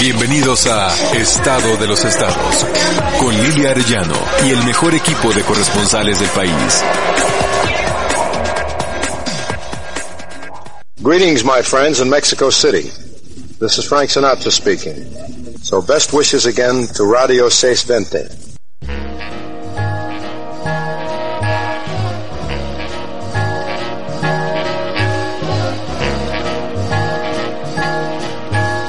[0.00, 2.64] Bienvenidos a Estado de los Estados,
[3.20, 4.14] con Lilia Arellano
[4.46, 6.82] y el mejor equipo de corresponsales del país.
[11.02, 12.90] Greetings, my friends in Mexico City.
[13.60, 15.04] This is Frank Sinatra speaking.
[15.62, 18.53] So best wishes again to Radio 620.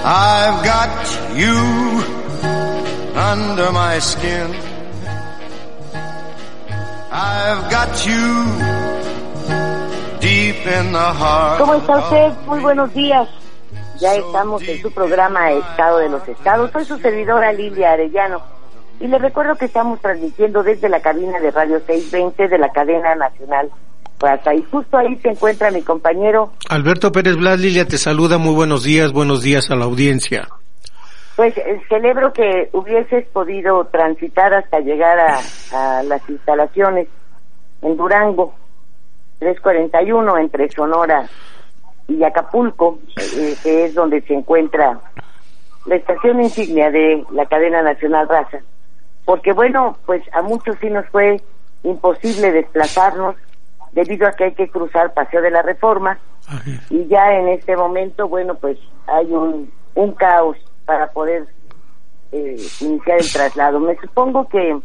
[0.07, 1.57] I've got you
[3.17, 4.53] under my skin.
[7.11, 8.45] I've got you
[10.21, 11.59] deep in the heart.
[11.59, 12.33] ¿Cómo está usted?
[12.45, 13.27] Muy buenos días.
[13.99, 16.69] Ya estamos en su programa Estado de los Estados.
[16.69, 18.43] Soy su servidora Lilia Arellano.
[18.99, 23.15] Y le recuerdo que estamos transmitiendo desde la cabina de Radio 620 de la cadena
[23.15, 23.71] nacional
[24.55, 26.51] y justo ahí se encuentra mi compañero.
[26.69, 30.47] Alberto Pérez Blas, Lilia te saluda, muy buenos días, buenos días a la audiencia.
[31.35, 37.07] Pues eh, celebro que hubieses podido transitar hasta llegar a, las instalaciones
[37.81, 38.53] en Durango,
[39.39, 41.27] 341 entre Sonora
[42.07, 44.99] y Acapulco, eh, que es donde se encuentra
[45.85, 48.59] la estación insignia de la cadena nacional Raza.
[49.25, 51.41] Porque bueno, pues a muchos sí nos fue
[51.83, 53.35] imposible desplazarnos
[53.95, 56.19] debido a que hay que cruzar Paseo de la Reforma.
[56.91, 61.47] Y ya en este momento, bueno, pues hay un, un caos para poder
[62.31, 63.79] eh, iniciar el traslado.
[63.79, 64.77] Me supongo que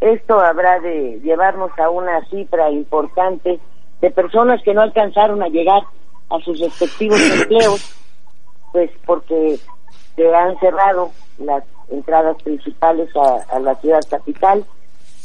[0.00, 3.58] esto habrá de llevarnos a una cifra importante
[4.00, 5.82] de personas que no alcanzaron a llegar
[6.30, 7.94] a sus respectivos empleos,
[8.72, 9.58] pues porque
[10.14, 14.64] se han cerrado las entradas principales a, a la ciudad capital.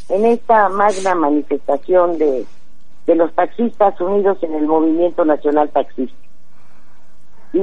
[0.10, 2.46] En esta magna manifestación de
[3.06, 6.18] de los taxistas unidos en el movimiento nacional taxista.
[7.54, 7.60] Y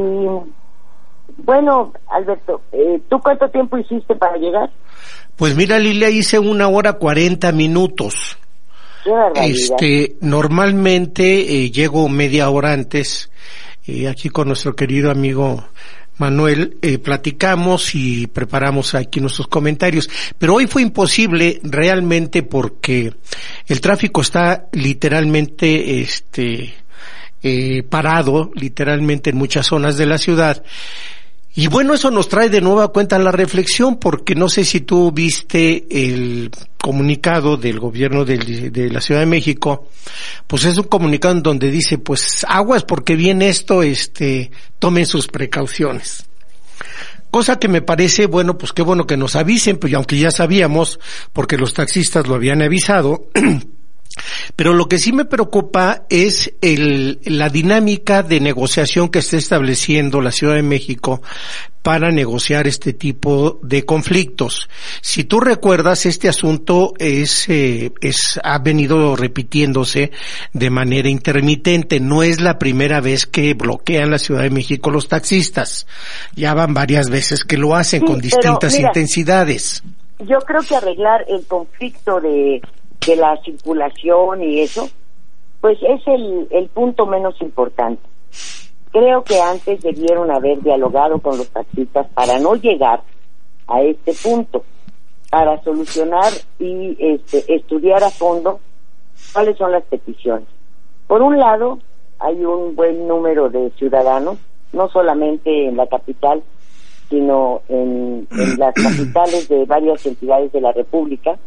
[1.39, 4.71] bueno, Alberto, eh, ¿tú cuánto tiempo hiciste para llegar?
[5.37, 8.39] Pues mira, Lilia, hice una hora cuarenta minutos.
[9.35, 13.31] este, normalmente eh, llego media hora antes,
[13.87, 15.65] eh, aquí con nuestro querido amigo
[16.21, 20.09] Manuel, eh, platicamos y preparamos aquí nuestros comentarios.
[20.39, 23.15] Pero hoy fue imposible realmente porque
[23.67, 26.75] el tráfico está literalmente, este,
[27.43, 30.63] eh, parado, literalmente en muchas zonas de la ciudad.
[31.55, 35.11] Y bueno, eso nos trae de nueva cuenta la reflexión, porque no sé si tú
[35.11, 39.89] viste el comunicado del gobierno de, la Ciudad de México,
[40.47, 45.27] pues es un comunicado en donde dice, pues aguas porque viene esto, este, tomen sus
[45.27, 46.25] precauciones.
[47.33, 51.01] Cosa que me parece, bueno, pues qué bueno que nos avisen, pues aunque ya sabíamos,
[51.33, 53.29] porque los taxistas lo habían avisado,
[54.57, 60.21] Pero lo que sí me preocupa es el, la dinámica de negociación que está estableciendo
[60.21, 61.23] la Ciudad de México
[61.83, 64.69] para negociar este tipo de conflictos.
[65.01, 70.11] Si tú recuerdas, este asunto es, eh, es, ha venido repitiéndose
[70.53, 72.01] de manera intermitente.
[72.01, 75.87] No es la primera vez que bloquean la Ciudad de México los taxistas.
[76.35, 79.83] Ya van varias veces que lo hacen con distintas intensidades.
[80.19, 82.61] Yo creo que arreglar el conflicto de
[83.07, 84.89] de la circulación y eso,
[85.61, 88.03] pues es el, el punto menos importante.
[88.93, 93.03] Creo que antes debieron haber dialogado con los taxistas para no llegar
[93.69, 94.65] a este punto,
[95.31, 98.59] para solucionar y este, estudiar a fondo
[99.33, 100.49] cuáles son las peticiones.
[101.07, 101.79] Por un lado,
[102.19, 104.39] hay un buen número de ciudadanos,
[104.73, 106.43] no solamente en la capital,
[107.09, 111.39] sino en, en las capitales de varias entidades de la República,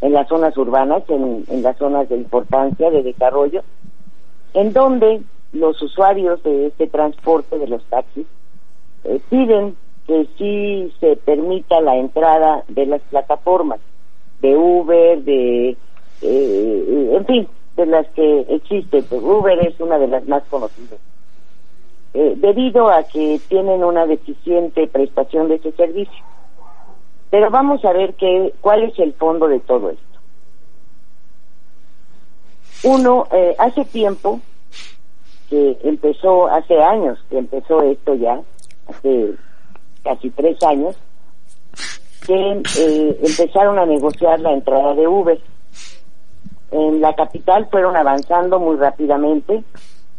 [0.00, 3.62] en las zonas urbanas, en, las zonas de importancia, de desarrollo,
[4.54, 5.22] en donde
[5.52, 8.26] los usuarios de este transporte de los taxis
[9.04, 13.80] eh, piden que sí se permita la entrada de las plataformas
[14.40, 15.76] de Uber, de,
[16.22, 19.04] eh, en fin, de las que existen.
[19.10, 20.98] Uber es una de las más conocidas.
[22.14, 26.24] Eh, debido a que tienen una deficiente prestación de ese servicio.
[27.30, 30.04] Pero vamos a ver qué, cuál es el fondo de todo esto.
[32.84, 34.40] Uno, eh, hace tiempo
[35.50, 38.40] que empezó, hace años que empezó esto ya,
[38.88, 39.34] hace
[40.04, 40.96] casi tres años,
[42.26, 45.40] que eh, empezaron a negociar la entrada de Uber.
[46.70, 49.64] En la capital fueron avanzando muy rápidamente,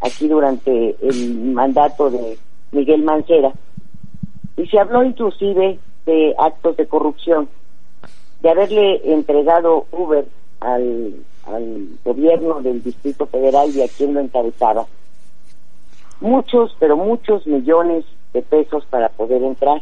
[0.01, 2.37] aquí durante el mandato de
[2.71, 3.51] Miguel Mancera,
[4.57, 5.79] y se habló inclusive
[6.09, 7.47] de actos de corrupción,
[8.41, 10.25] de haberle entregado Uber
[10.59, 11.13] al,
[12.03, 14.85] gobierno del Distrito Federal y a quien lo encabezaba.
[16.21, 19.81] Muchos, pero muchos millones de pesos para poder entrar.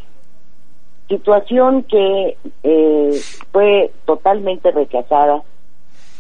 [1.09, 3.21] Situación que eh,
[3.51, 5.44] fue totalmente rechazada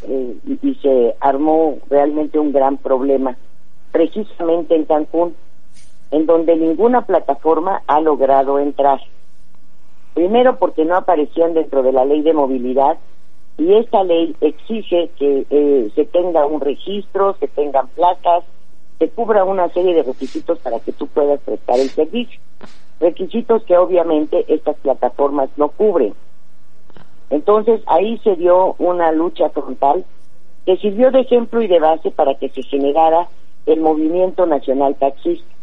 [0.03, 3.37] eh, y se armó realmente un gran problema,
[3.91, 5.35] precisamente en Cancún,
[6.11, 8.99] en donde ninguna plataforma ha logrado entrar.
[10.17, 12.97] Primero porque no aparecían dentro de la ley de movilidad
[13.55, 18.43] y esta ley exige que eh, se tenga un registro, se tengan placas,
[18.97, 22.41] se cubra una serie de requisitos para que tú puedas prestar el servicio.
[22.99, 26.15] Requisitos que obviamente estas plataformas no cubren.
[27.29, 30.03] Entonces ahí se dio una lucha frontal
[30.65, 33.27] que sirvió de ejemplo y de base para que se generara
[33.67, 35.53] el movimiento nacional taxista.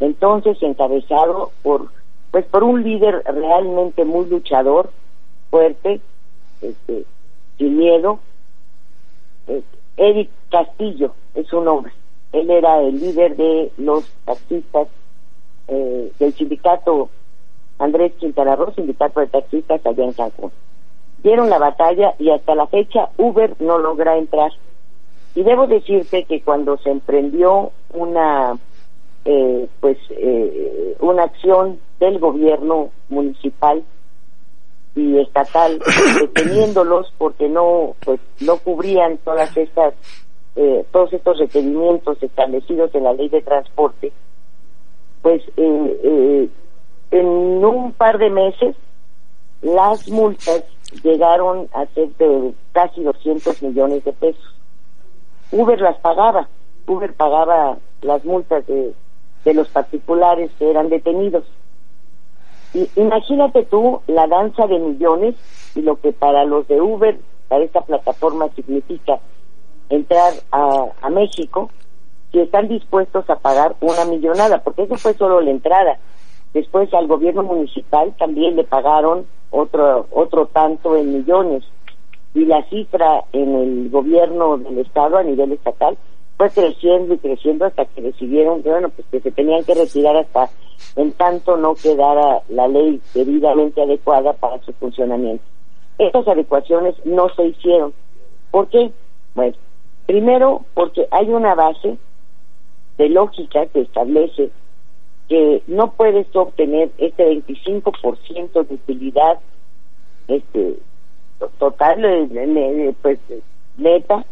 [0.00, 1.90] Entonces encabezado por
[2.30, 4.90] pues por un líder realmente muy luchador,
[5.50, 6.00] fuerte,
[6.60, 7.04] este,
[7.58, 8.18] sin miedo,
[9.46, 9.62] eh,
[9.96, 11.92] Eric Castillo es su nombre.
[12.32, 14.88] Él era el líder de los taxistas
[15.68, 17.08] eh, del sindicato
[17.78, 20.50] Andrés Quintana Roo, sindicato de taxistas allá en Cancún.
[21.22, 24.52] Dieron la batalla y hasta la fecha Uber no logra entrar.
[25.34, 28.58] Y debo decirte que cuando se emprendió una
[29.26, 33.82] eh, pues eh, una acción del gobierno municipal
[34.94, 35.78] y estatal
[36.20, 39.94] deteniéndolos porque no pues no cubrían todas estas
[40.56, 44.12] eh, todos estos requerimientos establecidos en la ley de transporte
[45.22, 46.48] pues eh, eh,
[47.10, 48.74] en un par de meses
[49.60, 50.64] las multas
[51.02, 54.54] llegaron a ser de casi 200 millones de pesos.
[55.50, 56.48] Uber las pagaba
[56.86, 58.94] Uber pagaba las multas de,
[59.46, 61.44] de los particulares que eran detenidos
[62.96, 65.34] imagínate tú la danza de millones
[65.74, 69.18] y lo que para los de Uber, para esta plataforma significa
[69.88, 71.70] entrar a, a México,
[72.32, 75.98] si están dispuestos a pagar una millonada, porque eso fue solo la entrada.
[76.52, 81.64] Después al gobierno municipal también le pagaron otro, otro tanto en millones.
[82.34, 85.96] Y la cifra en el gobierno del Estado a nivel estatal
[86.36, 90.16] fue creciendo y creciendo hasta que decidieron que, bueno, pues que se tenían que retirar
[90.16, 90.50] hasta
[90.96, 95.44] en tanto no quedara la ley debidamente adecuada para su funcionamiento.
[95.98, 97.94] Estas adecuaciones no se hicieron.
[98.50, 98.92] ¿Por qué?
[99.34, 99.56] Bueno,
[100.06, 101.96] primero porque hay una base
[102.98, 104.50] de lógica que establece
[105.28, 109.38] que no puedes obtener este 25% de utilidad
[110.28, 110.78] este
[111.58, 112.28] total
[113.02, 113.18] pues
[113.76, 114.24] neta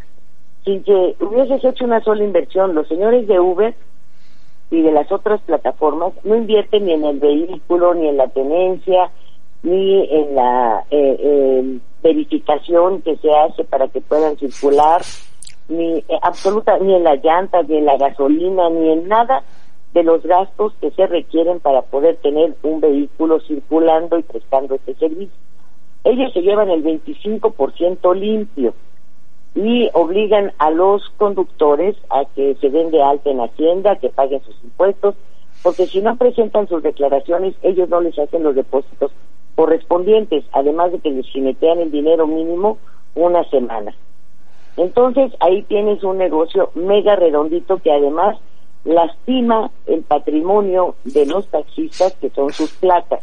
[0.64, 3.74] sin que hubieses hecho una sola inversión los señores de Uber
[4.70, 9.10] y de las otras plataformas no invierten ni en el vehículo, ni en la tenencia,
[9.62, 15.02] ni en la eh, verificación que se hace para que puedan circular,
[15.68, 19.42] ni eh, absoluta, ni en las llantas, ni en la gasolina, ni en nada
[19.92, 24.94] de los gastos que se requieren para poder tener un vehículo circulando y prestando este
[24.94, 25.38] servicio.
[26.02, 28.74] Ellos se llevan el 25% limpio
[29.54, 34.42] y obligan a los conductores a que se den de alta en Hacienda, que paguen
[34.42, 35.14] sus impuestos,
[35.62, 39.12] porque si no presentan sus declaraciones, ellos no les hacen los depósitos
[39.54, 42.78] correspondientes, además de que les jinetean el dinero mínimo
[43.14, 43.94] una semana.
[44.76, 48.36] Entonces ahí tienes un negocio mega redondito que además
[48.84, 53.20] lastima el patrimonio de los taxistas que son sus placas.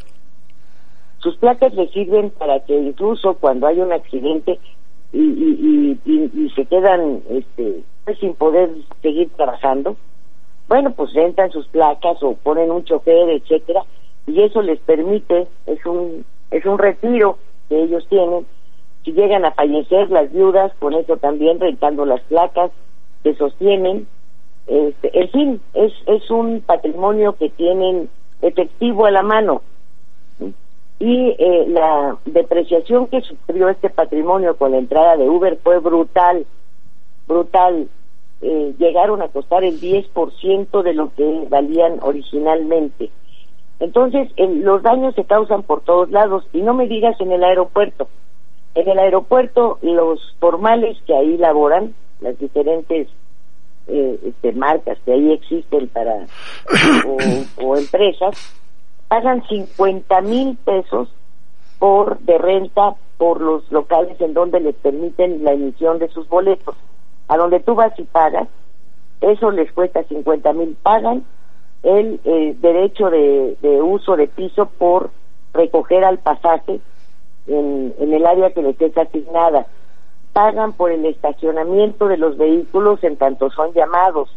[1.20, 4.60] Sus placas les sirven para que incluso cuando hay un accidente
[5.13, 8.70] y, y, y, y se quedan este, pues, sin poder
[9.01, 9.98] seguir trabajando,
[10.68, 13.84] bueno, pues rentan sus placas o ponen un chofer, etcétera,
[14.27, 17.38] y eso les permite, es un, es un retiro
[17.68, 18.46] que ellos tienen.
[19.03, 22.72] Si llegan a fallecer las viudas, con eso también rentando las placas
[23.24, 24.08] que sostienen.
[24.68, 28.10] Este, en fin, es, es un patrimonio que tienen
[28.41, 29.63] efectivo a la mano
[31.01, 36.46] y eh, la depreciación que sufrió este patrimonio con la entrada de Uber fue brutal,
[37.27, 37.88] brutal.
[38.43, 43.10] Eh, llegaron a costar el 10% de lo que valían originalmente.
[43.79, 48.08] Entonces, los daños se causan por todos lados y no me digas en el aeropuerto.
[48.75, 53.08] En el aeropuerto, los formales que ahí laboran, las diferentes
[53.88, 56.27] eh, este, marcas que ahí existen para
[57.58, 58.61] o empresas,
[59.12, 61.10] pagan 50 mil pesos
[61.80, 66.77] por de renta por los locales en donde les permiten la emisión de sus boletos.
[67.27, 68.48] A donde tú vas y pagas,
[69.20, 70.77] eso les cuesta 50 mil.
[70.82, 71.25] Pagan
[71.84, 75.12] el eh, derecho de, uso de piso por
[75.53, 76.80] recoger al pasaje
[77.48, 79.68] en, en el área que les es asignada.
[80.32, 84.30] Pagan por el estacionamiento de los vehículos en tanto son llamados.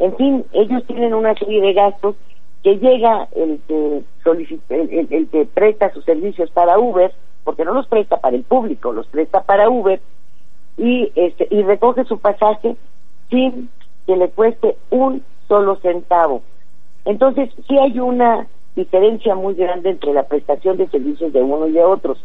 [0.00, 2.16] En fin, ellos tienen una serie de gastos
[2.62, 7.12] que llega el que solicita, el, que presta sus servicios para Uber,
[7.44, 10.00] porque no los presta para el público, los presta para Uber
[10.76, 12.76] y este y recoge su pasaje
[13.30, 13.68] sin
[14.06, 16.42] que le cueste un solo centavo.
[17.04, 18.46] Entonces, sí hay una
[18.76, 22.22] diferencia muy grande entre la prestación de servicios de uno y de otros.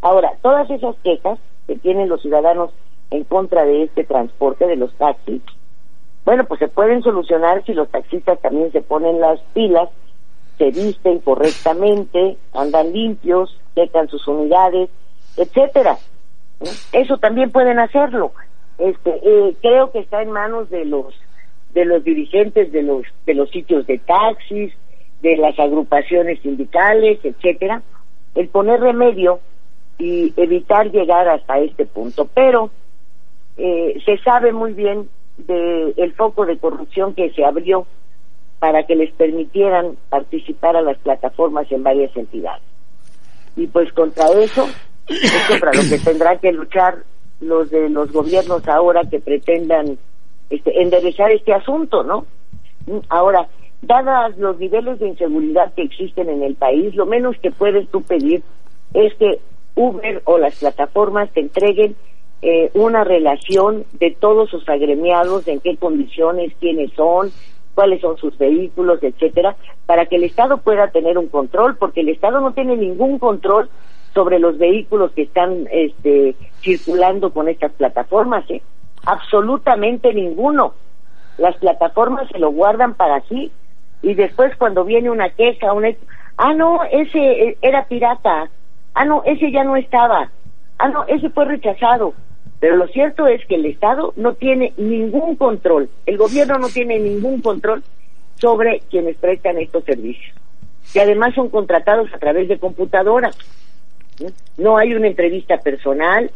[0.00, 2.70] Ahora, todas esas quejas que tienen los ciudadanos
[3.10, 5.42] en contra de este transporte de los taxis,
[6.24, 9.88] bueno, pues se pueden solucionar si los taxistas también se ponen las pilas,
[10.58, 14.88] se visten correctamente, andan limpios, checan sus unidades,
[15.36, 15.98] etcétera.
[16.92, 18.32] Eso también pueden hacerlo.
[18.78, 21.14] Este, eh, creo que está en manos de los
[21.74, 24.72] de los dirigentes de los de los sitios de taxis,
[25.22, 27.82] de las agrupaciones sindicales, etcétera,
[28.34, 29.40] el poner remedio
[29.98, 32.28] y evitar llegar hasta este punto.
[32.32, 32.70] Pero
[33.56, 37.86] eh, se sabe muy bien del el foco de corrupción que se abrió
[38.58, 42.62] para que les permitieran participar a las plataformas en varias entidades.
[43.56, 44.68] Y pues contra eso
[45.08, 47.02] es contra lo que tendrán que luchar
[47.40, 49.98] los de los gobiernos ahora que pretendan
[50.48, 52.26] este, enderezar este asunto, ¿no?
[53.08, 53.48] Ahora,
[53.80, 58.02] dadas los niveles de inseguridad que existen en el país, lo menos que puedes tú
[58.02, 58.42] pedir
[58.94, 59.40] es que
[59.74, 61.96] Uber o las plataformas te entreguen
[62.42, 67.30] eh, una relación de todos sus agremiados, en qué condiciones, quiénes son,
[67.74, 69.56] cuáles son sus vehículos, etcétera,
[69.86, 73.70] para que el Estado pueda tener un control, porque el Estado no tiene ningún control
[74.14, 78.60] sobre los vehículos que están este, circulando con estas plataformas, ¿eh?
[79.06, 80.74] absolutamente ninguno.
[81.38, 83.50] Las plataformas se lo guardan para sí
[84.02, 85.88] y después cuando viene una queja, una
[86.36, 88.50] ah no, ese eh, era pirata,
[88.94, 90.30] ah no, ese ya no estaba,
[90.78, 92.14] ah no, ese fue rechazado.
[92.62, 96.96] Pero lo cierto es que el Estado no tiene ningún control, el gobierno no tiene
[97.00, 97.82] ningún control
[98.36, 100.32] sobre quienes prestan estos servicios,
[100.92, 103.36] que además son contratados a través de computadoras.
[104.58, 106.30] No hay una entrevista personal,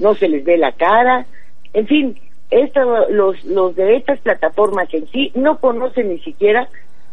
[0.00, 1.26] no se les ve la cara,
[1.72, 2.20] en fin,
[2.50, 6.68] esto, los, los de estas plataformas en sí no conocen ni siquiera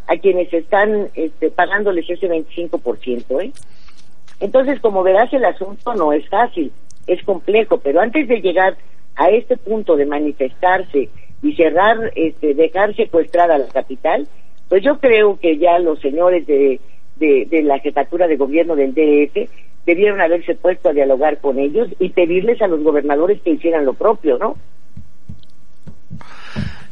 [0.08, 3.44] a quienes están este, pagándoles ese 25%.
[3.44, 3.52] ¿eh?
[4.40, 6.72] Entonces, como verás, el asunto no es fácil
[7.08, 8.78] es complejo, pero antes de llegar
[9.16, 11.10] a este punto de manifestarse
[11.42, 14.28] y cerrar, este, dejar secuestrada la capital,
[14.70, 16.80] pues yo creo que ya los señores de,
[17.18, 19.50] de, de la jefatura de gobierno del DF
[19.86, 23.94] debieron haberse puesto a dialogar con ellos y pedirles a los gobernadores que hicieran lo
[23.94, 24.56] propio, ¿no?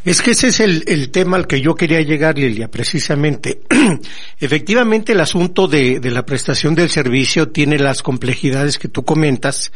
[0.06, 3.62] Es que ese es el, el, tema al que yo quería llegar, Lilia, precisamente.
[4.40, 9.72] Efectivamente, el asunto de, de, la prestación del servicio tiene las complejidades que tú comentas,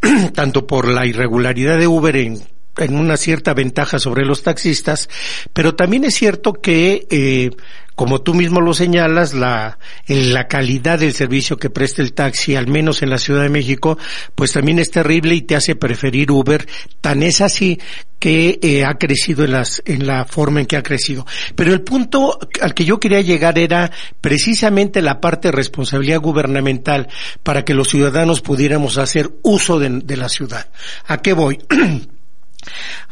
[0.34, 2.42] tanto por la irregularidad de Uber en
[2.78, 5.08] en una cierta ventaja sobre los taxistas,
[5.52, 7.50] pero también es cierto que eh,
[7.96, 12.68] como tú mismo lo señalas, la, la calidad del servicio que presta el taxi, al
[12.68, 13.98] menos en la Ciudad de México,
[14.34, 16.66] pues también es terrible y te hace preferir Uber.
[17.00, 17.80] Tan es así
[18.18, 21.26] que eh, ha crecido en, las, en la forma en que ha crecido.
[21.54, 27.08] Pero el punto al que yo quería llegar era precisamente la parte de responsabilidad gubernamental
[27.42, 30.68] para que los ciudadanos pudiéramos hacer uso de la ciudad.
[31.06, 31.58] ¿A qué voy?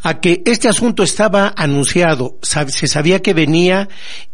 [0.02, 3.88] a que este asunto estaba anunciado, se sabía que venía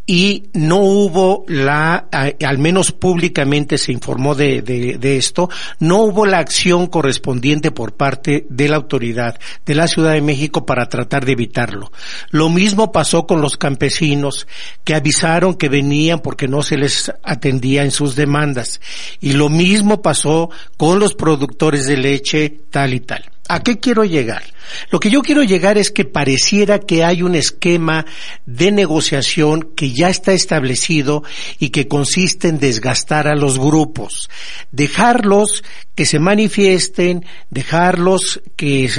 [0.05, 5.49] y no hubo la, al menos públicamente se informó de, de, esto,
[5.79, 10.65] no hubo la acción correspondiente por parte de la autoridad de la Ciudad de México
[10.65, 11.91] para tratar de evitarlo.
[12.29, 14.47] Lo mismo pasó con los campesinos
[14.83, 18.81] que avisaron que venían porque no se les atendía en sus demandas.
[19.21, 23.31] Y lo mismo pasó con los productores de leche tal y tal.
[23.53, 24.43] ¿A qué quiero llegar?
[24.91, 28.05] Lo que yo quiero llegar es que pareciera que hay un esquema
[28.45, 31.25] de negociación que ya está establecido
[31.59, 34.29] y que consiste en desgastar a los grupos,
[34.71, 35.65] dejarlos
[35.95, 38.89] que se manifiesten, dejarlos que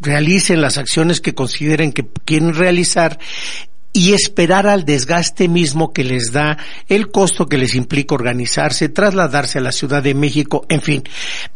[0.00, 3.20] realicen las acciones que consideren que quieren realizar
[3.92, 9.58] y esperar al desgaste mismo que les da el costo que les implica organizarse, trasladarse
[9.58, 11.04] a la Ciudad de México, en fin.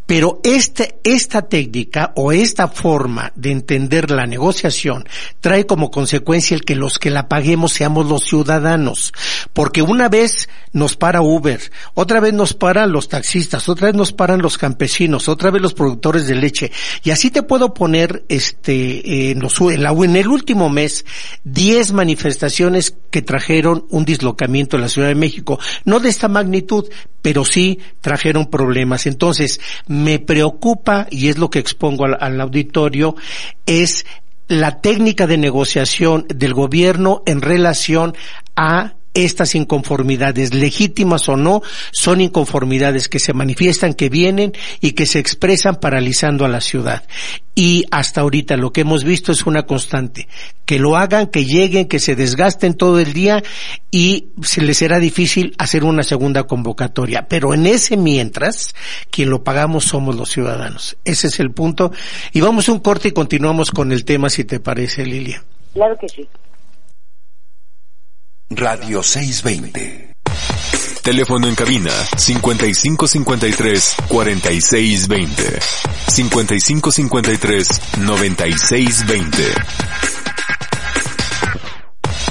[0.06, 5.04] Pero este, esta técnica o esta forma de entender la negociación
[5.40, 9.12] trae como consecuencia el que los que la paguemos seamos los ciudadanos.
[9.52, 11.60] Porque una vez nos para Uber,
[11.94, 15.75] otra vez nos paran los taxistas, otra vez nos paran los campesinos, otra vez los
[15.75, 16.70] productores de leche.
[17.02, 21.04] Y así te puedo poner, este, en, los, en, la, en el último mes,
[21.44, 25.58] 10 manifestaciones que trajeron un dislocamiento en la Ciudad de México.
[25.84, 26.84] No de esta magnitud,
[27.22, 29.06] pero sí trajeron problemas.
[29.06, 29.60] Entonces,
[29.96, 33.16] me preocupa, y es lo que expongo al, auditorio,
[33.66, 34.06] es
[34.48, 38.14] la técnica de negociación del gobierno en relación
[38.54, 45.06] a estas inconformidades, legítimas o no, son inconformidades que se manifiestan, que vienen y que
[45.06, 47.04] se expresan paralizando a la ciudad.
[47.54, 50.28] Y hasta ahorita lo que hemos visto es una constante.
[50.66, 53.42] Que lo hagan, que lleguen, que se desgasten todo el día
[53.90, 57.26] y se les será difícil hacer una segunda convocatoria.
[57.28, 58.75] Pero en ese mientras,
[59.11, 60.99] quien lo pagamos somos los ciudadanos.
[61.04, 61.92] Ese es el punto.
[62.35, 65.42] Y vamos a un corte y continuamos con el tema, si te parece, Lilia.
[65.73, 66.28] Claro que sí.
[68.50, 70.12] Radio 620.
[71.02, 75.58] Teléfono en cabina 5553 4620.
[76.06, 79.42] 5553 9620.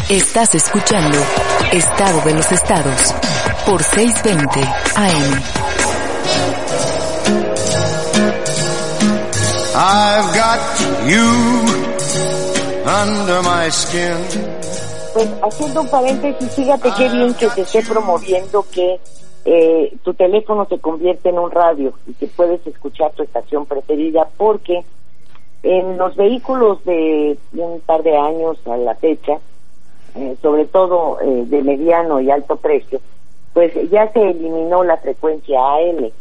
[0.07, 1.17] Estás escuchando
[1.74, 3.13] Estado de los Estados
[3.65, 4.62] por 620
[4.95, 5.41] AM.
[9.77, 10.60] I've got
[11.10, 11.25] you
[12.86, 14.55] under my skin.
[15.15, 19.00] Pues haciendo un paréntesis, fíjate qué bien que se esté promoviendo que
[19.45, 24.27] eh, tu teléfono se convierte en un radio y que puedes escuchar tu estación preferida
[24.36, 24.84] porque
[25.63, 29.39] en los vehículos de un par de años a la fecha,
[30.15, 33.00] eh, sobre todo eh, de mediano y alto precio,
[33.53, 36.12] pues ya se eliminó la frecuencia AM.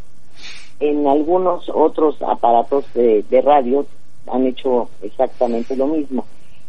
[0.79, 3.85] En algunos otros aparatos de radio
[4.31, 6.23] han hecho exactamente lo mismo.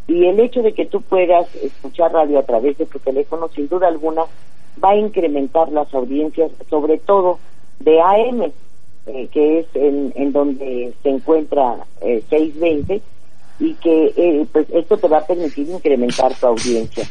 [0.09, 3.69] Y el hecho de que tú puedas escuchar radio a través de tu teléfono, sin
[3.69, 4.23] duda alguna,
[4.83, 7.39] va a incrementar las audiencias, sobre todo
[7.81, 8.53] de AM,
[9.07, 13.03] eh, que es en, en, donde se encuentra eh, 620,
[13.59, 17.09] y que eh, pues esto te va a permitir incrementar tu audiencia.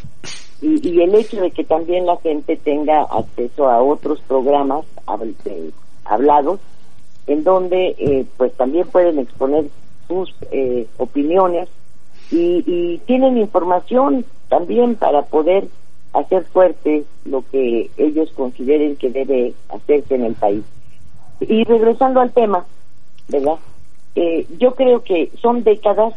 [0.62, 4.86] Y, y, el hecho de que también la gente tenga acceso a otros programas
[5.46, 5.72] eh,
[6.06, 6.60] hablados,
[7.28, 9.65] en donde eh, pues también pueden exponer
[10.08, 10.34] sus
[10.98, 11.67] opiniones
[12.32, 15.68] y, tienen información también para poder
[16.14, 20.64] hacer fuerte lo que ellos consideren que debe hacerse en el país.
[21.42, 22.66] Y regresando al tema,
[23.28, 23.58] ¿verdad?
[24.16, 26.14] Eh, yo creo que son décadas,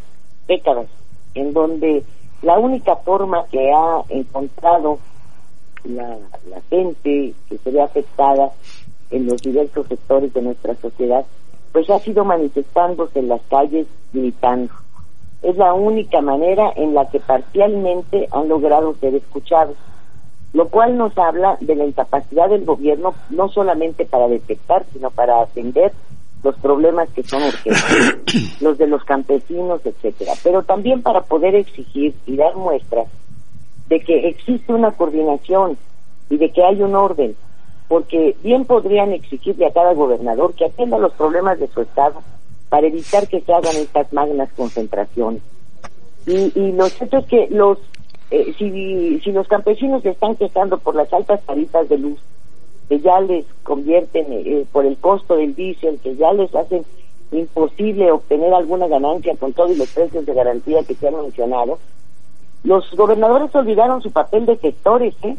[0.47, 0.87] décadas,
[1.35, 2.05] en donde
[2.43, 4.99] la única forma que ha encontrado
[5.85, 6.17] la,
[6.49, 8.53] la gente que se ve afectada
[9.11, 11.25] en los diversos sectores de nuestra sociedad,
[11.73, 14.73] pues ha sido manifestándose en las calles gritando
[15.43, 19.77] es la única manera en la que parcialmente han logrado ser escuchados,
[20.53, 25.41] lo cual nos habla de la incapacidad del gobierno no solamente para detectar, sino para
[25.43, 25.93] atender
[26.43, 32.15] los problemas que son urgentes, los de los campesinos, etcétera, pero también para poder exigir
[32.27, 33.07] y dar muestras
[33.89, 35.77] de que existe una coordinación
[36.31, 37.35] y de que hay un orden,
[37.89, 42.23] porque bien podrían exigirle a cada gobernador que atienda los problemas de su estado,
[42.69, 45.43] para evitar que se hagan estas magnas concentraciones.
[46.27, 47.79] Y, y lo cierto es que los,
[48.31, 52.19] eh, si, si los campesinos están quejando por las altas tarifas de luz,
[52.89, 56.85] que ya les convierten eh, por el costo del diésel, que ya les hacen
[57.33, 61.79] imposible obtener alguna ganancia con todos los precios de garantía que se han mencionado,
[62.65, 65.37] los gobernadores olvidaron su papel de gestores, ¿eh?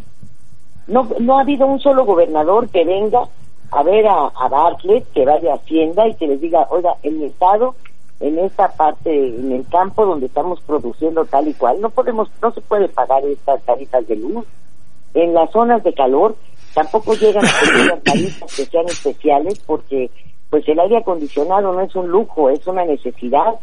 [0.87, 3.27] No, no ha habido un solo gobernador que venga
[3.71, 7.25] a ver a, Bartlett, que vaya a Hacienda y que les diga, oiga, en mi
[7.25, 7.75] estado,
[8.19, 12.51] en esta parte, en el campo donde estamos produciendo tal y cual, no podemos, no
[12.51, 14.45] se puede pagar estas tarifas de luz.
[15.13, 16.35] En las zonas de calor
[16.73, 20.11] tampoco llegan a tarifas que sean especiales porque
[20.49, 23.55] pues el aire acondicionado no es un lujo, es una necesidad.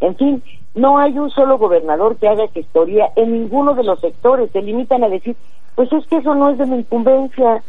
[0.00, 0.42] En fin,
[0.74, 4.50] no hay un solo gobernador que haga gestoría en ninguno de los sectores.
[4.50, 5.36] Se limitan a decir,
[5.74, 7.62] pues es que eso no es de mi incumbencia,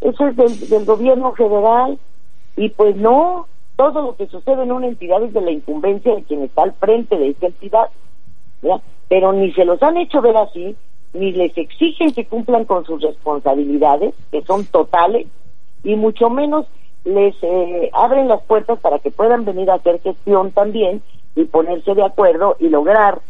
[0.00, 0.36] eso es
[0.70, 1.98] del, gobierno federal.
[2.56, 3.46] Y pues no,
[3.76, 6.72] todo lo que sucede en una entidad es de la incumbencia de quien está al
[6.74, 7.88] frente de esa entidad.
[9.08, 10.76] Pero ni se los han hecho ver así,
[11.12, 15.26] ni les exigen que cumplan con sus responsabilidades, que son totales,
[15.82, 16.66] y mucho menos
[17.04, 21.02] les eh, abren las puertas para que puedan venir a hacer gestión también
[21.34, 23.20] y ponerse de acuerdo y lograr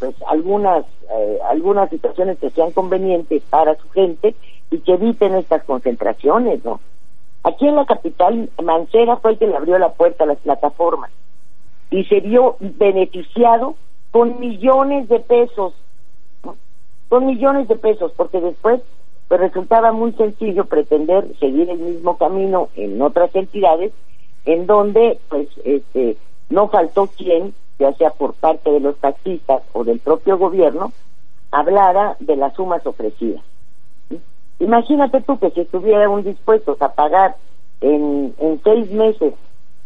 [0.00, 4.34] pues algunas eh, algunas situaciones que sean convenientes para su gente
[4.70, 6.80] y que eviten estas concentraciones, ¿no?
[7.44, 11.10] Aquí en la capital, Mancera fue el que le abrió la puerta a las plataformas
[11.90, 13.76] y se vio beneficiado
[14.10, 15.74] con millones de pesos,
[17.08, 18.80] con millones de pesos, porque después
[19.28, 23.92] pues resultaba muy sencillo pretender seguir el mismo camino en otras entidades
[24.44, 26.16] en donde pues este
[26.48, 30.92] no faltó quien ya sea por parte de los taxistas o del propio gobierno,
[31.50, 33.42] hablara de las sumas ofrecidas.
[34.60, 37.36] Imagínate tú que si estuvieran dispuestos a pagar
[37.80, 39.32] en, en seis meses,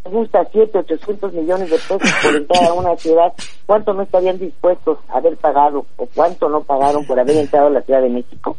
[0.05, 3.33] me gusta siete, ochocientos millones de pesos por entrar a una ciudad,
[3.65, 7.71] ¿cuánto no estarían dispuestos a haber pagado o cuánto no pagaron por haber entrado a
[7.71, 8.57] la Ciudad de México?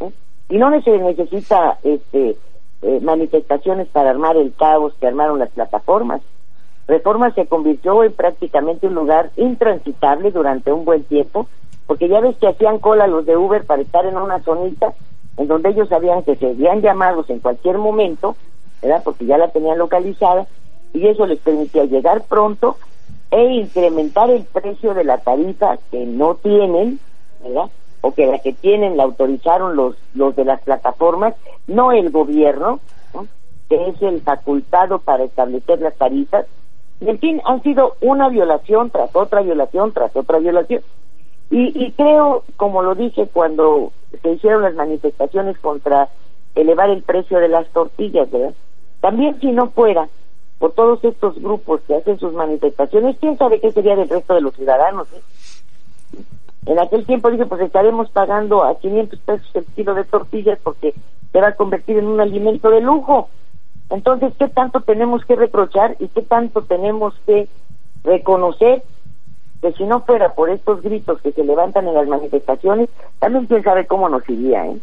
[0.00, 0.10] ¿Eh?
[0.50, 2.36] Y no se necesita este,
[2.82, 6.20] eh, manifestaciones para armar el caos que armaron las plataformas.
[6.86, 11.48] Reforma se convirtió en prácticamente un lugar intransitable durante un buen tiempo,
[11.86, 14.92] porque ya ves que hacían cola los de Uber para estar en una zonita
[15.36, 18.36] en donde ellos sabían que serían llamados en cualquier momento,
[18.82, 19.02] ¿verdad?
[19.02, 20.46] Porque ya la tenían localizada
[20.92, 22.76] y eso les permitía llegar pronto
[23.30, 27.00] e incrementar el precio de la tarifa que no tienen,
[27.42, 27.70] ¿verdad?
[28.00, 31.34] O que la que tienen la autorizaron los los de las plataformas,
[31.66, 32.78] no el gobierno,
[33.68, 36.44] que es el facultado para establecer las tarifas
[37.00, 40.82] en fin, han sido una violación tras otra violación tras otra violación.
[41.50, 46.08] Y, creo, como lo dije cuando se hicieron las manifestaciones contra
[46.54, 48.54] elevar el precio de las tortillas, ¿verdad?
[49.00, 50.08] También si no fuera
[50.58, 54.40] por todos estos grupos que hacen sus manifestaciones, ¿quién sabe qué sería del resto de
[54.40, 55.06] los ciudadanos?
[55.12, 55.20] Eh?
[56.66, 60.94] En aquel tiempo dije, pues estaremos pagando a 500 pesos el kilo de tortillas porque
[61.30, 63.28] se va a convertir en un alimento de lujo.
[63.94, 67.48] Entonces, ¿qué tanto tenemos que reprochar y qué tanto tenemos que
[68.02, 68.82] reconocer
[69.62, 73.62] que si no fuera por estos gritos que se levantan en las manifestaciones, también quién
[73.62, 74.80] sabe cómo nos iría, ¿eh?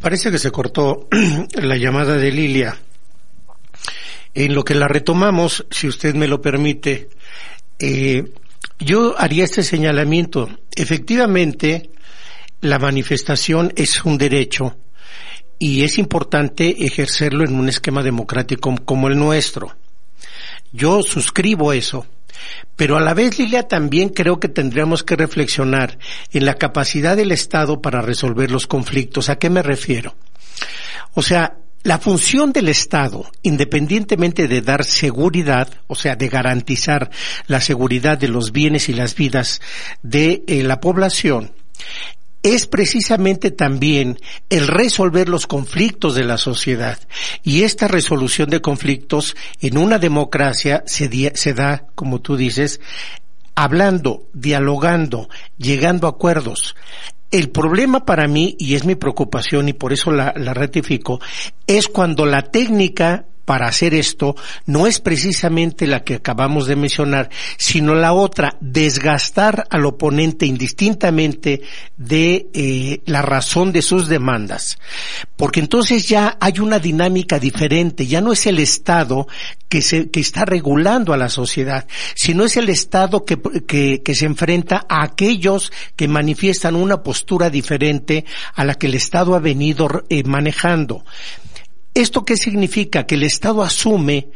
[0.00, 1.06] Parece que se cortó
[1.62, 2.74] la llamada de Lilia.
[4.32, 7.10] En lo que la retomamos, si usted me lo permite,
[7.78, 8.24] eh,
[8.78, 10.48] yo haría este señalamiento.
[10.74, 11.90] Efectivamente,
[12.60, 14.76] la manifestación es un derecho
[15.58, 19.76] y es importante ejercerlo en un esquema democrático como el nuestro.
[20.72, 22.06] Yo suscribo eso.
[22.76, 25.98] Pero a la vez, Lilia, también creo que tendríamos que reflexionar
[26.32, 29.28] en la capacidad del Estado para resolver los conflictos.
[29.28, 30.14] ¿A qué me refiero?
[31.12, 37.10] O sea, la función del Estado, independientemente de dar seguridad, o sea, de garantizar
[37.46, 39.60] la seguridad de los bienes y las vidas
[40.02, 41.52] de eh, la población,
[42.42, 46.98] es precisamente también el resolver los conflictos de la sociedad.
[47.42, 51.08] Y esta resolución de conflictos en una democracia se,
[51.54, 52.80] da, como tú dices,
[53.54, 56.76] hablando, dialogando, llegando a acuerdos.
[57.30, 61.20] El problema para mí, y es mi preocupación y por eso la, la ratifico,
[61.66, 64.36] es cuando la técnica para hacer esto
[64.66, 71.62] no es precisamente la que acabamos de mencionar, sino la otra, desgastar al oponente indistintamente
[71.96, 74.78] de eh, la razón de sus demandas.
[75.36, 79.26] Porque entonces ya hay una dinámica diferente, ya no es el Estado
[79.68, 83.36] que, se, que está regulando a la sociedad, sino es el Estado que,
[83.66, 89.34] que, se enfrenta a aquellos que manifiestan una postura diferente a la que el Estado
[89.34, 91.04] ha venido eh, manejando.
[91.94, 93.06] ¿Esto qué significa?
[93.06, 94.28] Que el Estado asume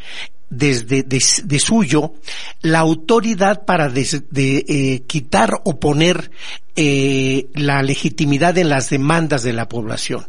[0.50, 2.14] desde de, suyo
[2.60, 6.30] la autoridad para de, eh, quitar o poner
[6.76, 10.26] eh, la legitimidad en las demandas de la población.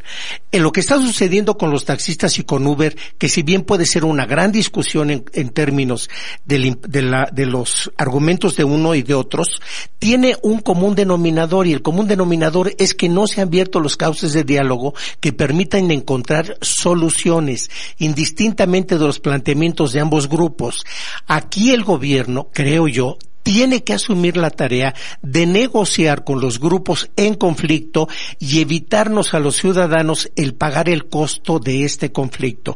[0.52, 3.86] En lo que está sucediendo con los taxistas y con Uber, que si bien puede
[3.86, 6.10] ser una gran discusión en, términos
[6.46, 9.60] de, la, de los argumentos de uno y de otros,
[10.00, 13.98] tiene un común denominador y el común denominador es que no se han abierto los
[13.98, 20.86] cauces de diálogo que permitan encontrar soluciones indistintamente de los planteamientos de ambos grupos.
[21.28, 27.12] Aquí el gobierno, creo yo, tiene que asumir la tarea de negociar con los grupos
[27.16, 28.08] en conflicto
[28.40, 32.76] y evitarnos a los ciudadanos el pagar el costo de este conflicto.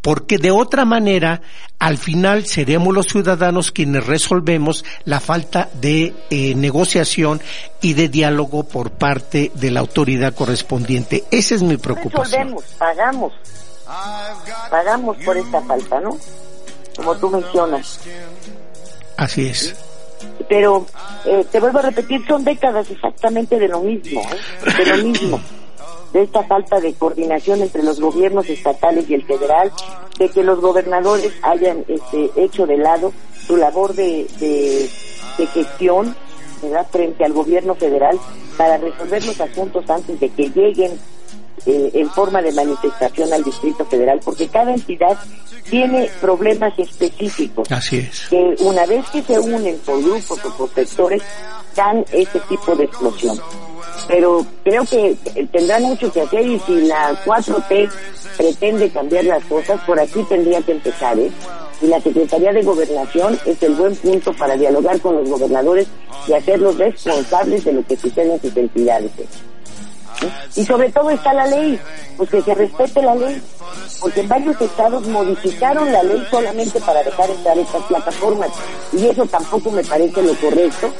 [0.00, 1.42] Porque de otra manera,
[1.80, 7.40] al final seremos los ciudadanos quienes resolvemos la falta de eh, negociación
[7.82, 11.24] y de diálogo por parte de la autoridad correspondiente.
[11.32, 12.52] Esa es mi preocupación.
[12.52, 13.32] Resolvemos, pagamos.
[14.70, 16.16] Pagamos por esta falta, ¿no?
[16.94, 17.98] Como tú mencionas.
[19.16, 19.74] Así es
[20.48, 20.86] pero
[21.24, 24.84] eh, te vuelvo a repetir, son décadas exactamente de lo mismo, ¿eh?
[24.84, 25.40] de lo mismo.
[26.12, 29.72] de esta falta de coordinación entre los gobiernos estatales y el federal,
[30.18, 33.12] de que los gobernadores hayan este, hecho de lado
[33.46, 34.88] su labor de, de,
[35.48, 36.14] gestión
[36.90, 38.18] frente al gobierno federal
[38.56, 40.98] para resolver los asuntos antes de que lleguen
[41.66, 45.18] eh, en forma de manifestación al Distrito Federal, porque cada entidad
[45.68, 47.70] tiene problemas específicos.
[47.70, 48.28] Así es.
[48.28, 51.22] Que una vez que se unen por grupos o por sectores,
[51.74, 53.40] dan ese tipo de explosión.
[54.08, 55.16] Pero creo que
[55.50, 57.90] tendrán mucho que hacer y si la 4T
[58.36, 61.30] pretende cambiar las cosas, por aquí tendría que empezar, ¿eh?
[61.80, 65.86] Y la Secretaría de Gobernación es el buen punto para dialogar con los gobernadores
[66.28, 69.10] y hacerlos responsables de lo que sucede en sus entidades.
[69.18, 69.26] ¿eh?
[70.56, 71.78] Y sobre todo está la ley,
[72.16, 73.42] pues que se respete la ley,
[74.00, 78.50] porque en varios estados modificaron la ley solamente para dejar entrar estas plataformas,
[78.92, 80.92] y eso tampoco me parece lo correcto,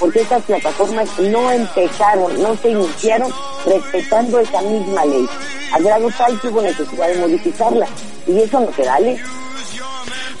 [0.00, 3.32] porque estas plataformas no empezaron, no se iniciaron
[3.66, 5.26] respetando esa misma ley,
[5.72, 7.86] a grado tal que hubo necesidad de modificarla,
[8.26, 9.20] y eso no se vale.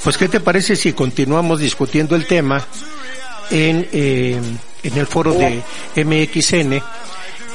[0.02, 2.66] Pues, ¿qué te parece si continuamos discutiendo el tema
[3.50, 4.40] en, eh,
[4.82, 5.62] en el foro de
[5.94, 6.82] MXN?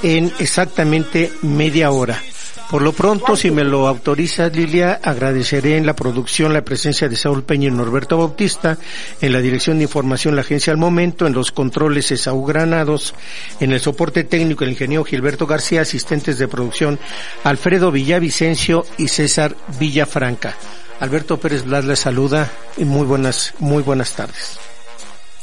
[0.03, 2.21] En exactamente media hora.
[2.69, 7.15] Por lo pronto, si me lo autoriza Lilia, agradeceré en la producción la presencia de
[7.15, 8.77] Saúl Peña y Norberto Bautista,
[9.21, 13.15] en la dirección de información la agencia al momento, en los controles Esaú Granados,
[13.62, 16.99] en el soporte técnico el ingeniero Gilberto García, asistentes de producción
[17.45, 20.57] Alfredo Villavicencio y César Villafranca.
[20.99, 24.60] Alberto Pérez Blas le saluda y muy buenas, muy buenas tardes.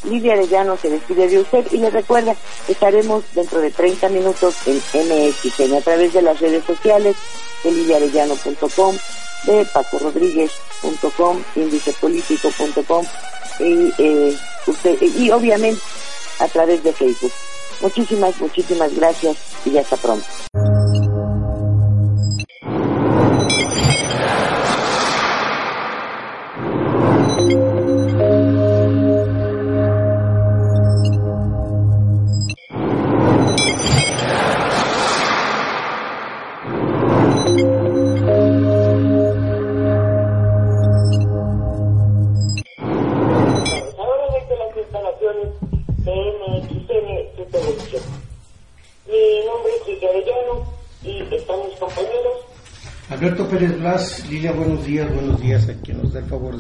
[0.05, 2.37] Lidia Arellano se despide de usted y le recuerda,
[2.69, 7.17] estaremos dentro de 30 minutos en MXN a través de las redes sociales
[7.63, 8.97] de lidiarellano.com,
[9.45, 13.07] de pacorodríguez.com, índicepolitico.com
[13.61, 14.37] y, eh,
[14.67, 15.81] usted, y obviamente
[16.39, 17.33] a través de Facebook.
[17.81, 20.25] Muchísimas, muchísimas gracias y hasta pronto.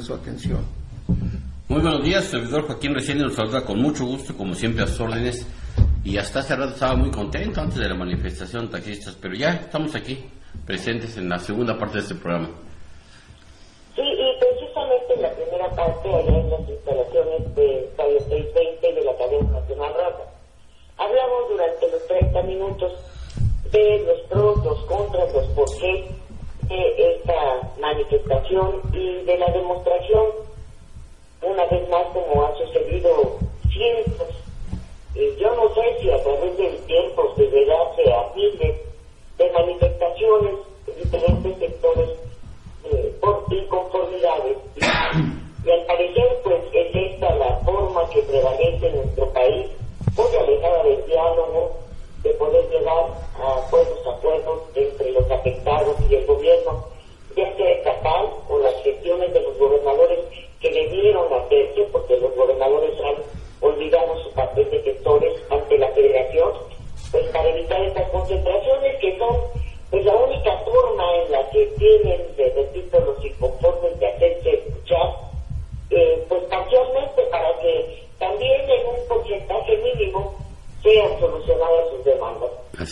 [0.04, 0.60] Su atención.
[1.68, 5.00] Muy buenos días, servidor Joaquín Recién nos saluda con mucho gusto, como siempre a sus
[5.00, 5.46] órdenes.
[6.04, 9.94] Y hasta hace rato estaba muy contento antes de la manifestación taxistas, pero ya estamos
[9.94, 10.18] aquí,
[10.66, 12.50] presentes en la segunda parte de este programa.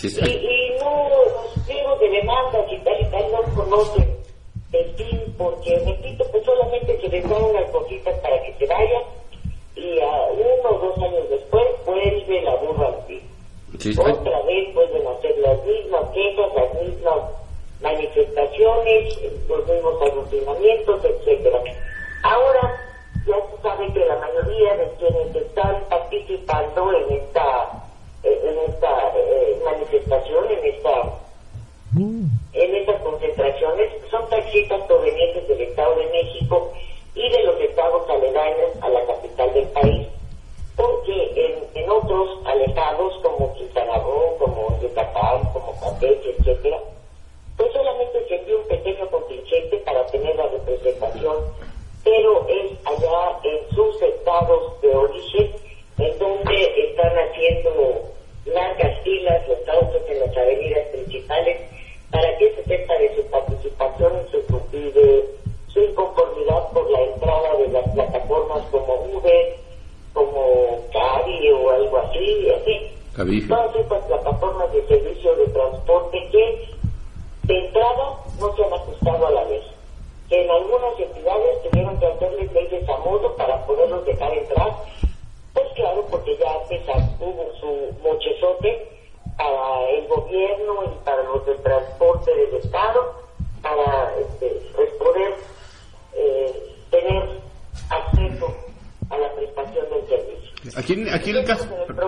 [0.00, 0.42] Demandas.
[0.42, 0.61] Y, y,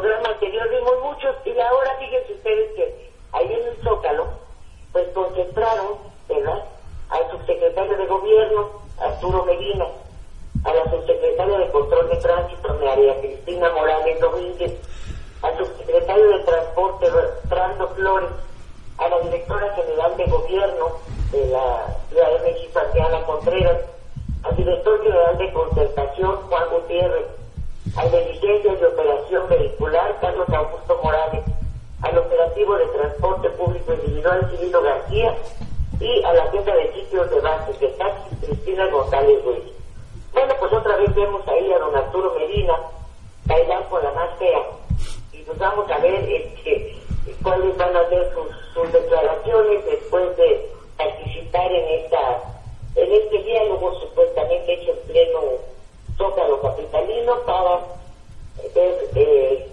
[0.05, 4.27] programa anterior vimos muchos y ahora fíjense ustedes que ahí en el Zócalo
[4.93, 5.97] pues concentraron,
[6.29, 6.63] ¿verdad?,
[7.09, 8.69] al subsecretario de Gobierno,
[9.01, 9.87] Arturo Medina,
[10.63, 14.73] a la subsecretaria de Control de Tránsito, María Cristina Morales Domínguez,
[15.41, 17.07] al subsecretario de Transporte,
[17.45, 18.31] Brando Flores,
[18.99, 20.87] a la directora general de Gobierno
[21.33, 22.81] de la Ciudad de México,
[23.27, 23.81] Contreras,
[24.43, 27.44] al director general de Concertación, Juan Gutiérrez,
[27.97, 31.45] al Licencias de Operación Vehicular, Carlos Augusto Morales,
[32.03, 35.37] al operativo de transporte público individual Cirilo García
[36.01, 39.65] y a la jefa de sitios de base de taxi Cristina González Ruiz.
[40.33, 42.75] Bueno, pues otra vez vemos ahí a don Arturo Medina
[43.45, 44.63] bailar con la más fea
[45.33, 46.97] y nos vamos a ver este,
[47.43, 52.43] cuáles van a ser sus, sus declaraciones después de participar en esta
[52.97, 55.41] en este diálogo supuestamente hecho en pleno
[56.17, 57.81] Zócalo Capitalino para
[58.75, 59.67] ver eh,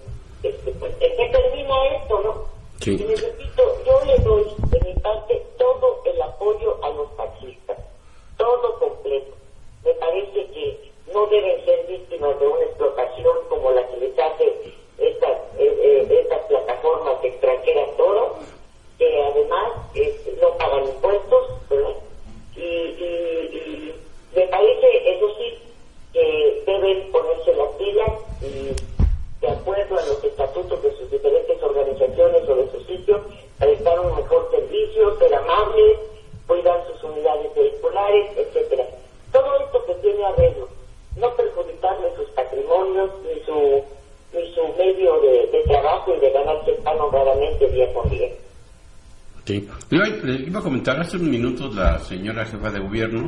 [0.43, 2.51] este, pues, ¿en qué termina esto, no?
[2.84, 7.77] Y les repito, yo le doy de mi parte todo el apoyo a los taxistas,
[8.38, 9.36] todo completo.
[9.86, 14.73] Me parece que no deben ser víctimas de una explotación como la que les hace
[14.97, 18.38] estas, eh, eh, estas plataformas extranjeras todo,
[18.97, 19.73] que además
[20.41, 21.95] no pagan impuestos, ¿verdad?
[22.56, 23.95] Y, y,
[24.36, 25.60] me parece, eso sí,
[26.13, 29.02] que deben ponerse las pilas y
[29.41, 33.21] de acuerdo a los estatutos de sus diferentes organizaciones o de su sitio,
[33.58, 36.00] prestar un mejor servicio, ser amables,
[36.47, 38.86] cuidar sus unidades vehiculares, etcétera.
[39.32, 40.67] Todo esto que tiene arreglo,
[41.15, 43.84] no perjudicarle sus patrimonios ni su
[44.34, 48.30] ni su medio de, trabajo y de ganarse pan honradamente día con día.
[49.45, 49.67] Sí.
[49.89, 53.28] Le iba a comentar hace unos minutos la señora jefa de gobierno,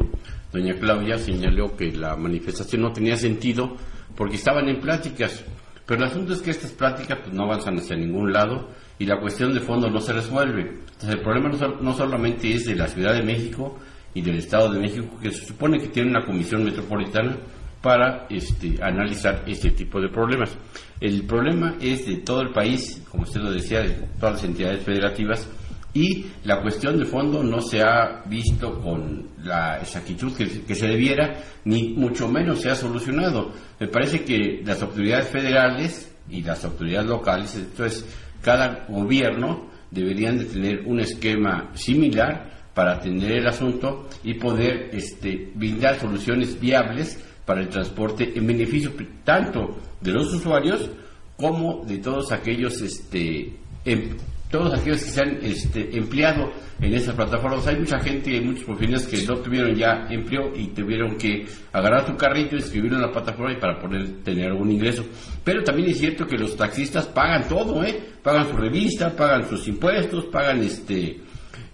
[0.53, 3.75] doña Claudia, señaló que la manifestación no tenía sentido
[4.15, 5.43] porque estaban en pláticas.
[5.85, 9.19] Pero el asunto es que estas pláticas pues, no avanzan hacia ningún lado y la
[9.19, 10.61] cuestión de fondo no se resuelve.
[10.61, 11.49] Entonces el problema
[11.81, 13.77] no, solamente es de la Ciudad de México
[14.13, 17.35] y del Estado de México, que se supone que tiene una comisión metropolitana
[17.81, 20.55] para este, analizar este tipo de problemas.
[21.01, 24.83] El problema es de todo el país, como usted lo decía, de todas las entidades
[24.83, 25.49] federativas,
[25.93, 31.35] y la cuestión de fondo no se ha visto con la exactitud que, se debiera,
[31.65, 33.51] ni mucho menos se ha solucionado.
[33.79, 38.05] Me parece que las autoridades federales y las autoridades locales, entonces
[38.41, 45.51] cada gobierno deberían de tener un esquema similar para atender el asunto y poder este,
[45.53, 50.89] brindar soluciones viables para el transporte en beneficio tanto de los usuarios
[51.37, 54.17] como de todos aquellos este, em,
[54.53, 57.65] todos aquellos que se han este, empleado en esas plataformas.
[57.65, 62.05] Hay mucha gente, hay muchos profesionales que no tuvieron ya empleo y tuvieron que agarrar
[62.05, 65.03] su carrito, escribirlo en la plataforma para poder tener algún ingreso.
[65.43, 67.99] Pero también es cierto que los taxistas pagan todo, ¿eh?
[68.21, 71.19] Pagan su revista, pagan sus impuestos, pagan este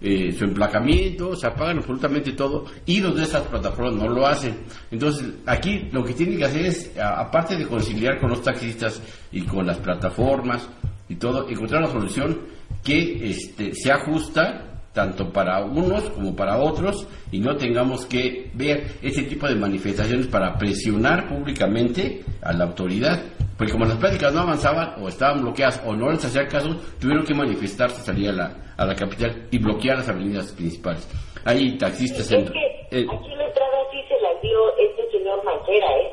[0.00, 4.26] eh, su emplacamiento, o sea, pagan absolutamente todo y los de estas plataformas no lo
[4.26, 4.56] hacen.
[4.90, 9.42] Entonces, aquí lo que tienen que hacer es, aparte de conciliar con los taxistas y
[9.42, 10.66] con las plataformas
[11.10, 17.06] y todo, encontrar una solución que este, se ajusta tanto para unos como para otros
[17.30, 23.22] y no tengamos que ver ese tipo de manifestaciones para presionar públicamente a la autoridad.
[23.56, 27.24] Porque como las pláticas no avanzaban o estaban bloqueadas o no les hacía caso, tuvieron
[27.24, 31.06] que manifestarse, salir a la, a la capital y bloquear las avenidas principales.
[31.44, 32.40] Hay taxistas en...
[32.44, 36.12] Es que aquí la entrada sí se la dio este señor Mancera, ¿eh?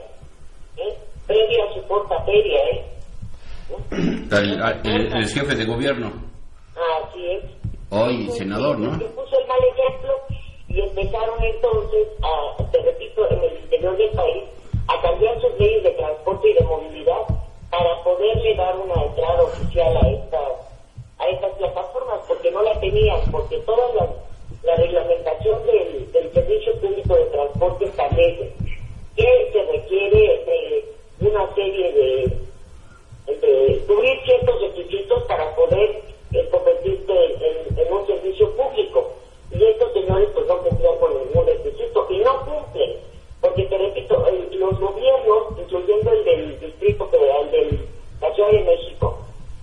[0.77, 0.97] ¿Eh?
[1.25, 2.85] Previa a su porta feria, ¿eh?
[5.15, 6.26] el jefe de gobierno.
[7.17, 7.43] Así es.
[7.89, 8.91] Hoy, senador, ¿no?
[8.91, 10.13] Puso el mal ejemplo
[10.67, 14.43] y empezaron entonces, a, te repito, en el interior del país,
[14.87, 17.23] a cambiar sus leyes de transporte y de movilidad
[17.71, 20.51] para poderle dar una entrada oficial a estas,
[21.17, 24.09] a estas plataformas, porque no la tenían, porque toda la,
[24.63, 28.53] la reglamentación del, del Servicio Público de Transporte establece
[29.15, 30.85] que se requiere
[31.19, 32.37] de una serie de,
[33.37, 37.13] de cubrir ciertos requisitos para poder es convertirse
[37.77, 39.13] en, un servicio público.
[39.51, 42.97] Y estos señores pues no cumplían con ningún requisito y no cumplen,
[43.41, 47.79] porque te repito, el, los gobiernos, incluyendo el del Distrito Federal, de
[48.21, 49.19] la Ciudad de México,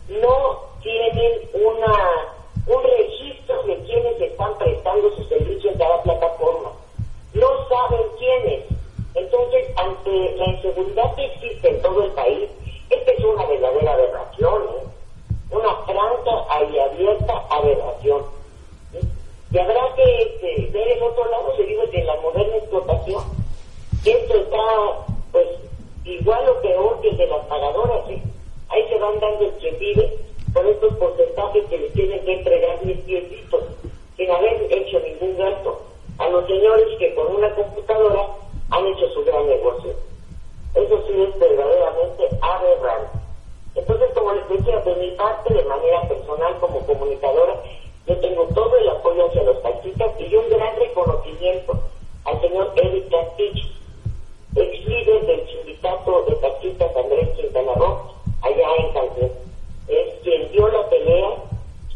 [0.08, 2.34] no tienen una
[2.66, 6.72] un registro de quienes están prestando sus servicios en cada plataforma.
[7.34, 8.64] No saben quiénes.
[9.14, 12.48] Entonces, ante la inseguridad que existe en todo el país,
[12.88, 14.62] esta es una verdadera aberración.
[14.62, 14.93] ¿eh?
[15.50, 18.22] una franca y abierta aberración.
[19.50, 23.22] Y habrá que ver el otro lado, se digo, en la moderna explotación,
[24.04, 25.46] esto está, pues,
[26.04, 28.10] igual o peor que el de las pagadoras.
[28.10, 28.22] ¿eh?
[28.68, 29.54] Ahí se van dando el
[30.52, 33.64] con estos porcentajes que les tienen que entregar mis piecitos,
[34.16, 35.82] sin haber hecho ningún gasto,
[36.18, 38.28] a los señores que con una computadora
[38.70, 39.94] han hecho su gran negocio.
[40.74, 43.23] Eso sí es verdaderamente aberrante.
[43.74, 47.60] Entonces, como les decía, de mi parte, de manera personal como comunicadora,
[48.06, 51.72] yo tengo todo el apoyo hacia los taxistas y un gran reconocimiento
[52.24, 53.72] al señor Eric Castich,
[54.56, 58.12] ex líder del sindicato de taxistas Andrés Quintana Roo,
[58.42, 59.32] allá en Cancún.
[59.88, 61.30] Es quien dio la pelea,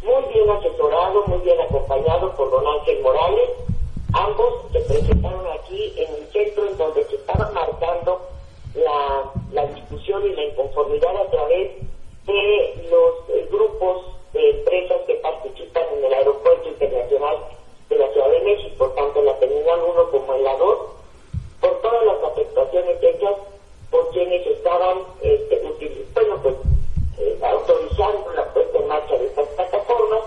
[0.03, 3.51] muy bien asesorado, muy bien acompañado por don Ángel Morales.
[4.15, 8.23] Ambos se presentaron aquí en el centro en donde se estaba marcando
[8.75, 11.73] la, la discusión y la inconformidad a través
[12.25, 17.37] de los eh, grupos de empresas que participan en el aeropuerto internacional
[17.89, 20.79] de la Ciudad de México, tanto en la Terminal 1 como en la 2,
[21.61, 23.35] por todas las afectaciones hechas
[23.91, 25.63] por quienes estaban este,
[26.15, 26.55] bueno, pues,
[27.19, 30.21] eh, autorizando la puesta en marcha de estas plataformas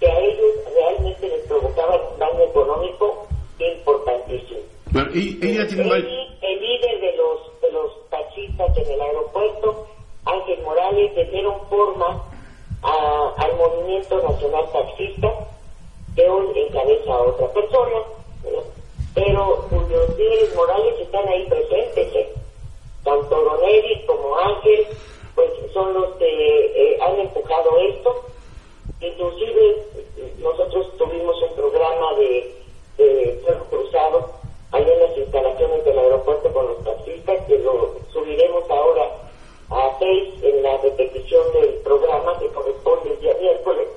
[0.00, 3.26] que a ellos realmente les provocaban un daño económico
[3.58, 4.60] importantísimo.
[5.12, 9.86] y ella tiene el, líder de los, de los taxistas en el aeropuerto,
[10.24, 12.24] Ángel Morales, le dieron forma
[12.84, 15.32] al movimiento nacional taxista,
[16.14, 18.02] que hoy encabeza a otra persona,
[19.14, 22.14] pero cuyos líderes morales están ahí presentes.
[22.14, 22.32] ¿eh?
[23.02, 23.60] Tanto Don
[24.06, 24.86] como Ángel,
[25.34, 28.24] pues son los que eh, han empujado esto.
[29.00, 29.86] Inclusive
[30.38, 32.54] nosotros tuvimos un programa de,
[32.98, 34.30] de cruzado
[34.72, 39.10] ahí en las instalaciones del aeropuerto con los taxistas, que lo subiremos ahora
[39.70, 43.88] a seis en la repetición del programa que corresponde el día miércoles.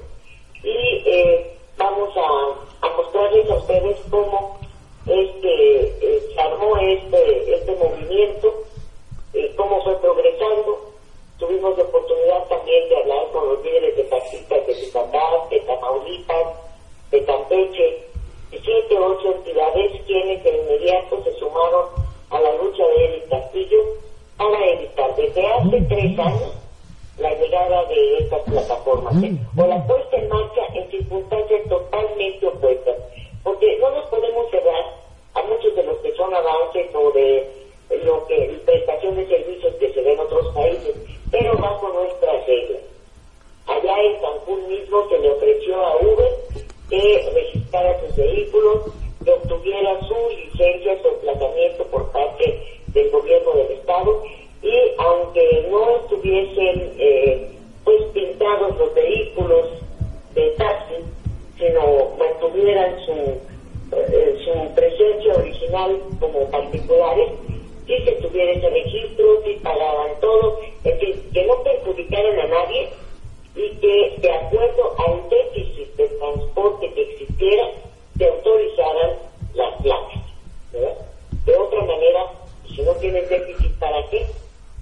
[0.64, 4.58] Y eh, vamos a, mostrarles a ustedes cómo
[5.06, 8.64] este, eh, se armó este, este movimiento,
[9.34, 10.80] eh, cómo fue progresando.
[11.38, 16.48] Tuvimos la oportunidad también de hablar con los líderes de taxistas de Yucatán, de Tamaulipas,
[17.12, 18.08] de Campeche,
[18.52, 21.86] y siete o ocho entidades quienes de inmediato se sumaron
[22.30, 23.78] a la lucha de Eric Castillo
[24.38, 26.54] para evitar desde hace tres años
[27.18, 29.14] la llegada de estas plataformas
[29.58, 32.96] o la puesta en marcha en circunstancias totalmente opuestas.
[33.44, 34.84] Porque no nos podemos cerrar
[35.34, 37.50] a muchos de los que son avances o de
[38.04, 40.96] lo que prestación de servicios que se ven en otros países,
[41.32, 42.82] pero bajo nuestras reglas.
[43.66, 46.36] Allá en Cancún mismo se le ofreció a Uber
[46.90, 48.86] que registrara sus vehículos,
[49.28, 52.64] que obtuviera su licencia, su emplazamiento por parte
[52.94, 54.24] del gobierno del Estado.
[54.62, 57.52] Y aunque no estuviesen eh,
[57.84, 59.68] pues pintados los vehículos
[60.34, 60.96] de taxi,
[61.58, 63.12] sino mantuvieran su,
[63.98, 67.30] eh, su presencia original como particulares,
[67.86, 72.90] si se tuviera ese registro, si pagaban todo, es decir, que no perjudicaran a nadie
[73.56, 77.72] y que de acuerdo al déficit de transporte que existiera,
[78.18, 79.12] se autorizaran
[79.54, 80.22] las placas.
[81.46, 82.32] De otra manera,
[82.68, 84.26] si no tienes déficit, ¿para qué?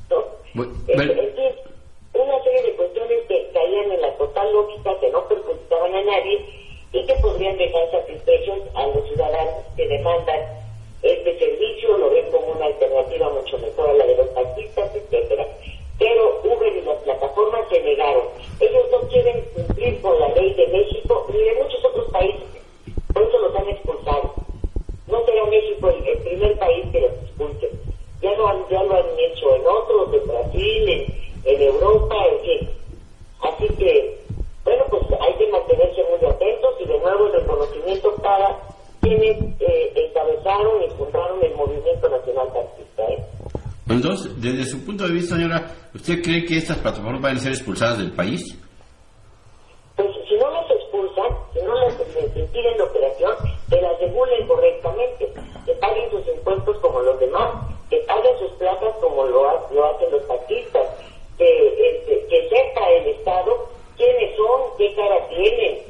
[0.10, 0.24] ¿No?
[2.14, 6.46] una serie de cuestiones que caían en la total lógica, que no perjudicaban a nadie
[6.94, 10.40] y que podrían dejar satisfechos a los ciudadanos que demandan
[11.02, 15.46] este servicio, lo ven como una alternativa mucho mejor a la de los taxistas, etcétera.
[16.00, 18.28] Pero Uber y las plataformas se negaron.
[18.60, 22.42] Ellos no quieren cumplir con la ley de México ni de muchos otros países.
[23.16, 24.34] Por eso los han expulsado.
[25.08, 27.72] No será México el, primer país que los expulse.
[28.22, 31.08] Ya lo, han, ya lo han hecho en otros, en Brasil,
[31.46, 32.70] en, Europa, en fin.
[33.42, 34.20] Así que,
[34.66, 38.60] bueno, pues hay que mantenerse muy atentos y de nuevo el reconocimiento para
[39.00, 43.04] quienes eh, encabezaron y fundaron el Movimiento Nacional Taxista.
[43.04, 43.26] ¿eh?
[43.88, 47.54] Entonces, desde su punto de vista, señora, ¿usted cree que estas plataformas van a ser
[47.54, 48.60] expulsadas del país?
[49.96, 51.96] Pues si no las expulsan, si no las
[52.56, 53.36] impiden la operación,
[53.70, 55.34] que las regulen correctamente,
[55.66, 57.52] que paguen sus impuestos como los demás,
[57.90, 60.88] que paguen sus plazas como lo, lo hacen los taxistas,
[61.38, 65.82] que, este, que sepa el Estado quiénes son, qué cara tienen,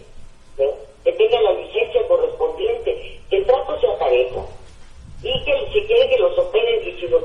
[1.03, 4.41] que tenga la licencia correspondiente, que el trato se aparezca
[5.21, 7.23] y que si quiere que los operen y si los,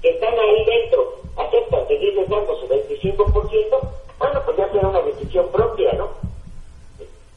[0.00, 3.80] que están ahí dentro aceptan seguirles dando su 25%,
[4.18, 6.33] bueno, pues ya será una decisión propia, ¿no?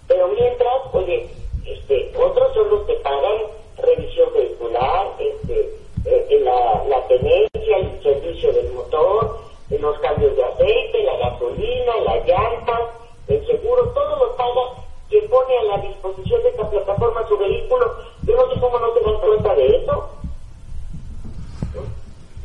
[0.08, 1.30] Pero mientras, oye,
[1.66, 3.42] este, otros son los que pagan
[3.78, 9.38] revisión vehicular, este, eh, la, la tenencia, el servicio del motor,
[9.70, 12.80] los cambios de aceite, la gasolina, la llanta,
[13.28, 14.62] el seguro, todo lo paga
[15.10, 17.96] quien pone a la disposición de esta plataforma su vehículo.
[18.24, 20.10] Yo no sé cómo no se dan cuenta de eso.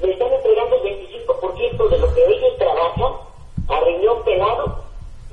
[0.00, 0.82] Le están entregando el
[1.26, 3.12] 25% de lo que ellos trabajan
[3.68, 4.82] a riñón pelado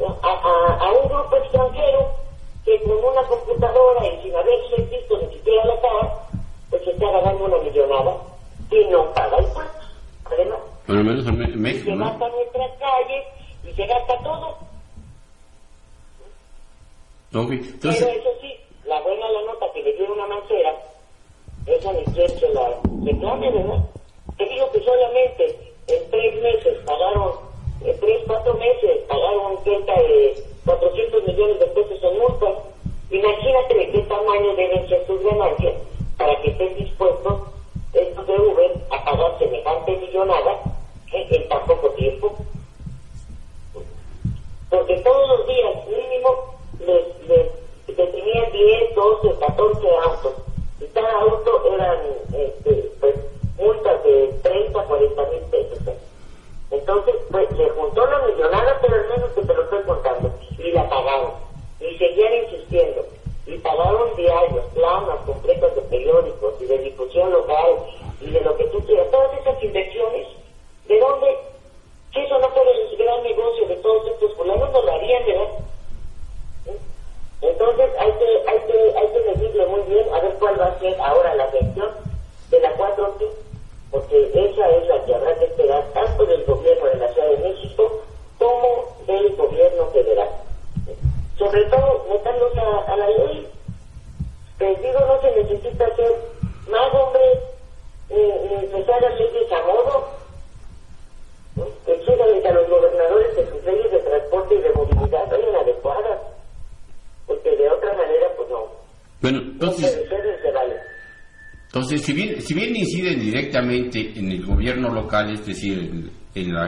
[0.08, 2.10] a, a, un grupo extranjero
[2.64, 6.24] que con una computadora y sin haberse visto ni siquiera la cara,
[6.70, 8.18] pues se está ganando una millonada
[8.72, 9.80] y no paga el pato,
[10.26, 10.60] además.
[10.86, 13.26] Pero menos en México, y se gasta nuestras calles
[13.64, 14.58] y se gasta todo.
[17.34, 17.58] Okay.
[17.58, 18.06] Entonces...
[18.06, 18.54] Pero eso sí,
[18.86, 20.74] la buena la nota que le dio una mancera,
[21.66, 22.70] esa ni quien se la
[23.06, 23.86] reclame, ¿verdad?
[24.38, 27.49] Te digo que solamente en tres meses pagaron
[27.86, 32.56] eh, tres, cuatro meses, pagaron cerca de 400 millones de pesos en multas.
[33.12, 35.74] Imagínate de qué tamaño deben ser tus ganancias
[36.18, 37.48] para que estés dispuesto,
[37.94, 40.49] estos de Uber, a pagar semejante millonada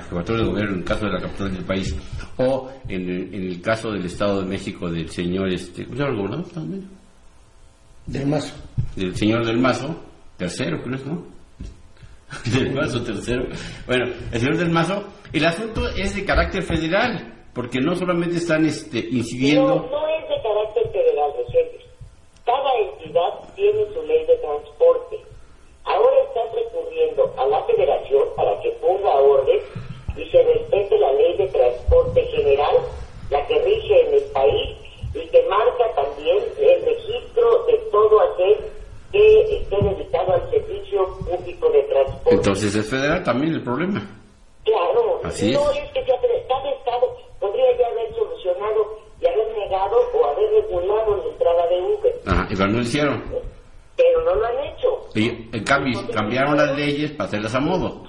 [0.02, 1.96] las jefaturas de gobierno en el caso de la capital del país
[2.38, 6.04] o en el, en el caso del Estado de México del señor, este, ¿cómo se
[6.04, 6.90] llama el gobernador también?
[8.08, 8.56] Del Mazo.
[8.96, 10.04] Del señor Del Mazo,
[10.38, 11.26] tercero creo, ¿no?
[12.52, 13.48] Del Mazo tercero.
[13.86, 18.66] Bueno, el señor Del Mazo, el asunto es de carácter federal porque no solamente están
[18.66, 19.91] este, incidiendo
[42.52, 44.02] Entonces es federal también el problema.
[44.66, 45.22] Claro.
[45.24, 45.54] Así.
[45.54, 51.16] No es que cada estado podría ya haber solucionado y haber negado o haber regulado
[51.16, 52.22] la entrada de Uber.
[52.28, 53.24] Ajá, y no lo hicieron.
[53.96, 55.00] Pero no lo han hecho.
[55.16, 55.64] Y
[56.14, 58.04] cambiaron las leyes para hacerlas a modo.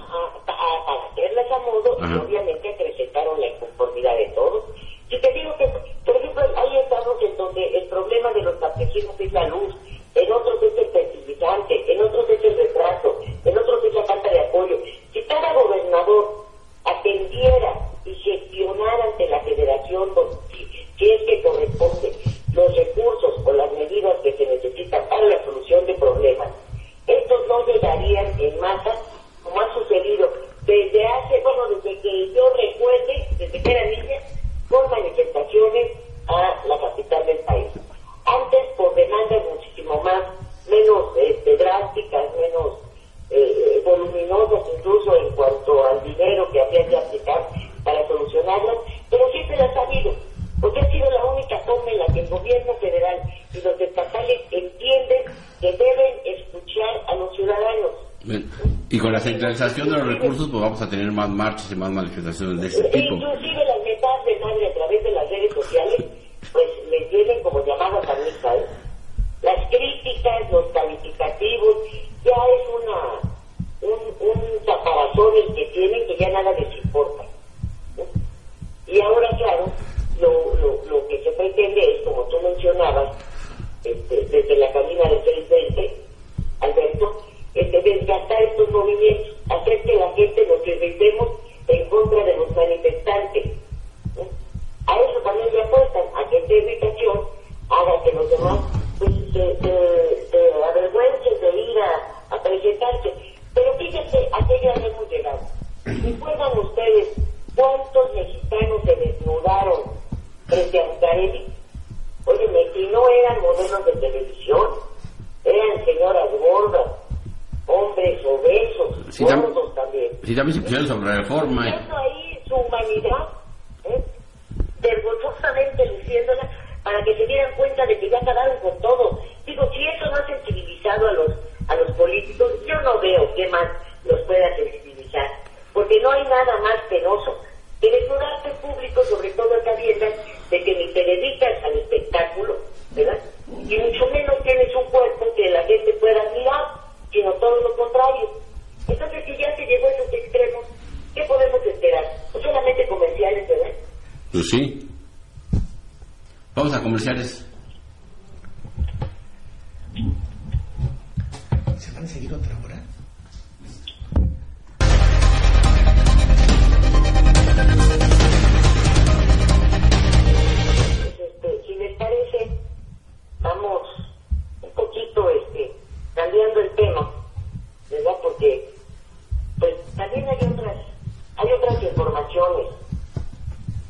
[60.33, 63.11] recursos, pues vamos a tener más marchas y más manifestaciones de este tipo.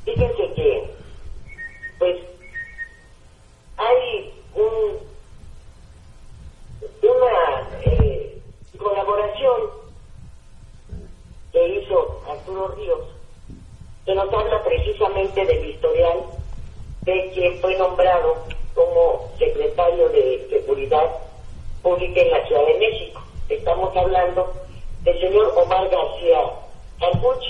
[0.05, 0.91] Fíjense que
[1.99, 2.17] pues
[3.77, 4.99] hay un,
[7.03, 8.39] una eh,
[8.79, 9.71] colaboración
[11.53, 13.01] que hizo Arturo Ríos
[14.05, 16.23] que nos habla precisamente del historial
[17.03, 18.37] de quien fue nombrado
[18.75, 21.09] como secretario de Seguridad
[21.83, 23.23] Pública en la Ciudad de México.
[23.49, 24.53] Estamos hablando
[25.03, 26.41] del señor Omar García
[26.99, 27.45] Carpuch.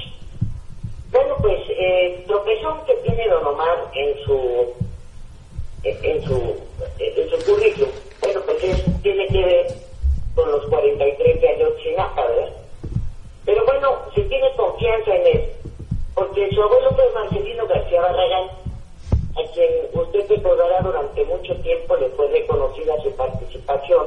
[1.11, 4.75] Bueno, pues eh, tropezón que tiene don Omar en su
[5.85, 6.57] en su
[6.99, 7.91] en su currículum,
[8.21, 9.67] bueno, pues es, tiene que ver
[10.35, 12.53] con los 43 de Ayotzinapa, ¿verdad?
[13.45, 15.51] Pero bueno, si tiene confianza en él,
[16.15, 18.49] porque su abuelo fue Marcelino García Barragán,
[19.35, 24.07] a quien usted recordará durante mucho tiempo le fue reconocida su participación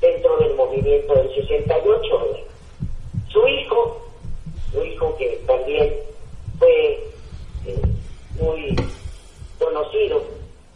[0.00, 2.18] dentro del movimiento del 68.
[2.18, 2.40] ¿verdad?
[3.28, 4.00] Su hijo,
[4.72, 5.92] su hijo que también
[6.58, 7.04] fue
[7.66, 7.82] eh,
[8.40, 8.74] muy
[9.58, 10.22] conocido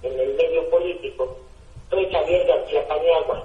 [0.03, 1.37] en el medio político,
[1.89, 3.45] fue Javier García Paniagua.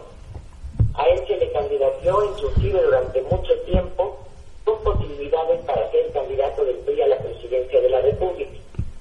[0.95, 4.17] A él se le candidateó inclusive durante mucho tiempo
[4.65, 8.51] con posibilidades para ser candidato del PRI a la presidencia de la República.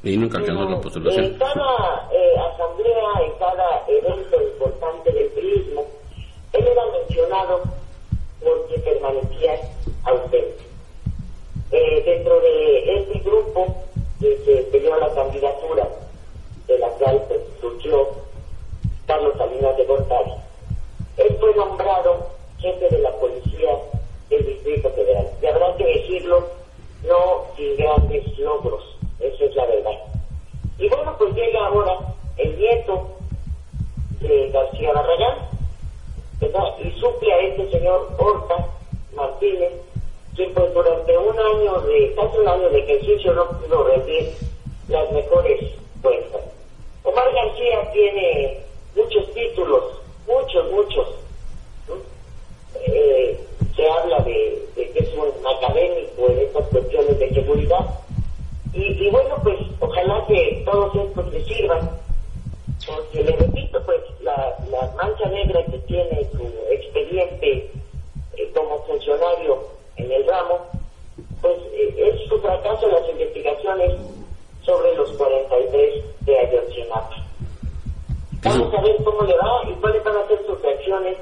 [0.03, 1.35] Y nunca alcanzó la En postulación.
[1.39, 5.85] cada eh, asamblea, en cada evento importante del PRIismo,
[6.53, 7.63] él era mencionado
[8.45, 9.59] porque permanecía
[10.05, 10.59] ausente.
[11.73, 13.67] Eh, dentro de este grupo
[14.21, 15.89] que se peleó la candidatura,
[16.69, 18.09] de la cual pues, surgió
[19.07, 20.33] Carlos Salinas de Gortari,
[21.17, 22.29] él fue nombrado
[22.59, 23.71] jefe de la policía
[24.31, 25.29] del Distrito Federal.
[25.43, 26.47] Y habrá que decirlo,
[27.09, 28.85] no sin grandes logros,
[29.21, 29.93] esa es la verdad.
[30.79, 31.99] Y bueno, pues llega ahora
[32.37, 33.17] el nieto
[34.21, 35.39] de García Barragán,
[36.41, 36.79] ¿verdad?
[36.79, 38.67] Y suple a este señor Horta
[39.15, 39.73] Martínez,
[40.37, 44.35] que pues durante un año de, casi un año de ejercicio no pudo rendir
[44.89, 46.43] las mejores cuentas.
[47.05, 48.61] Omar García tiene
[48.95, 49.85] muchos títulos,
[50.27, 51.07] muchos, muchos.
[52.87, 53.41] Eh,
[53.75, 58.06] se habla de, de que es un académico en estas cuestiones de seguridad.
[58.77, 61.91] Y, y bueno, pues ojalá que todos estos le sirvan,
[62.87, 67.71] porque le repito, pues la, la mancha negra que tiene su expediente
[68.37, 69.59] eh, como funcionario
[69.97, 70.59] en el ramo,
[71.41, 73.93] pues eh, es su fracaso en las investigaciones
[74.61, 77.17] sobre los 43 de Ayotzinapa.
[78.43, 81.17] Vamos a ver cómo le va y cuáles van a ser sus reacciones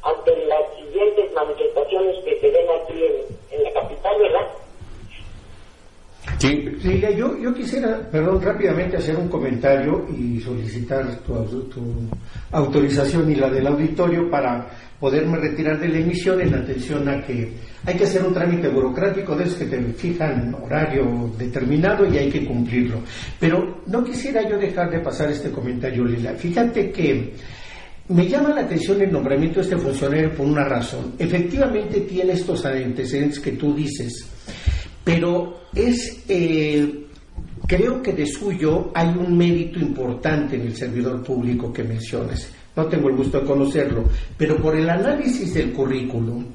[0.00, 4.48] ante las siguientes manifestaciones que se den aquí en, en la capital, ¿verdad?
[6.44, 6.88] Sí.
[6.88, 11.32] Lilia, yo, yo quisiera, perdón, rápidamente hacer un comentario y solicitar tu,
[11.64, 12.08] tu
[12.52, 14.68] autorización y la del auditorio para
[15.00, 17.50] poderme retirar de la emisión en atención a que
[17.86, 22.30] hay que hacer un trámite burocrático de esos que te fijan horario determinado y hay
[22.30, 23.00] que cumplirlo.
[23.40, 26.34] Pero no quisiera yo dejar de pasar este comentario, Lila.
[26.34, 27.32] Fíjate que
[28.08, 31.14] me llama la atención el nombramiento de este funcionario por una razón.
[31.18, 34.33] Efectivamente tiene estos antecedentes que tú dices,
[35.04, 37.06] pero es, eh,
[37.66, 42.50] creo que de suyo hay un mérito importante en el servidor público que mencionas.
[42.74, 44.04] No tengo el gusto de conocerlo,
[44.36, 46.46] pero por el análisis del currículum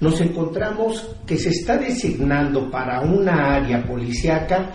[0.00, 4.70] nos encontramos que se está designando para una área policíaca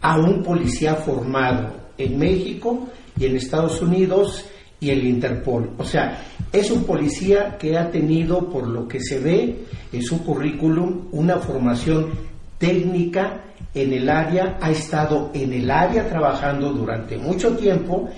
[0.00, 4.44] a un policía formado en México y en Estados Unidos
[4.78, 5.70] y el Interpol.
[5.78, 6.22] O sea,
[6.52, 11.38] es un policía que ha tenido, por lo que se ve en su currículum, una
[11.38, 12.10] formación
[12.58, 13.44] técnica
[13.74, 18.08] en el área, ha estado en el área trabajando durante mucho tiempo,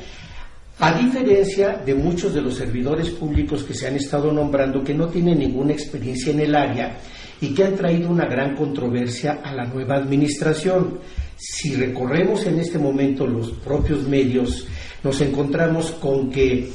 [0.78, 5.08] a diferencia de muchos de los servidores públicos que se han estado nombrando que no
[5.08, 6.98] tienen ninguna experiencia en el área
[7.40, 10.98] y que han traído una gran controversia a la nueva administración.
[11.36, 14.66] Si recorremos en este momento los propios medios,
[15.02, 16.70] nos encontramos con que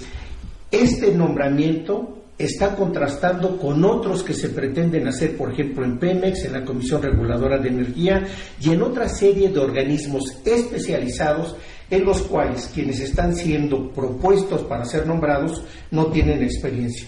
[0.71, 6.53] este nombramiento está contrastando con otros que se pretenden hacer, por ejemplo, en Pemex, en
[6.53, 8.23] la Comisión Reguladora de Energía
[8.59, 11.55] y en otra serie de organismos especializados
[11.89, 17.07] en los cuales quienes están siendo propuestos para ser nombrados no tienen experiencia.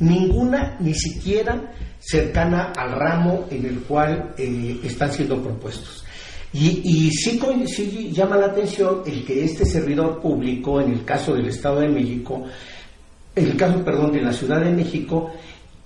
[0.00, 6.04] Ninguna, ni siquiera cercana al ramo en el cual eh, están siendo propuestos.
[6.56, 11.48] Y, sí, sí, llama la atención el que este servidor público, en el caso del
[11.48, 12.44] Estado de México,
[13.36, 15.32] en el caso, perdón, de la Ciudad de México,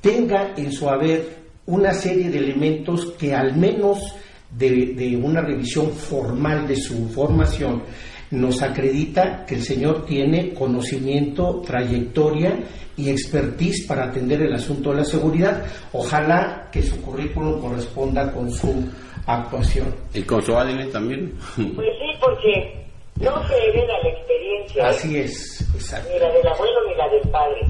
[0.00, 4.14] tenga en su haber una serie de elementos que al menos
[4.50, 7.82] de, de una revisión formal de su formación
[8.30, 12.58] nos acredita que el señor tiene conocimiento, trayectoria
[12.96, 15.64] y expertise para atender el asunto de la seguridad.
[15.92, 18.84] Ojalá que su currículum corresponda con su
[19.26, 19.94] actuación.
[20.12, 21.32] ¿Y con su ADN también?
[21.56, 22.87] Pues sí, porque
[23.20, 24.84] no se hereda la experiencia.
[24.84, 24.86] ¿eh?
[24.88, 26.08] Así es, exacto.
[26.12, 27.60] Ni la del abuelo ni la del padre.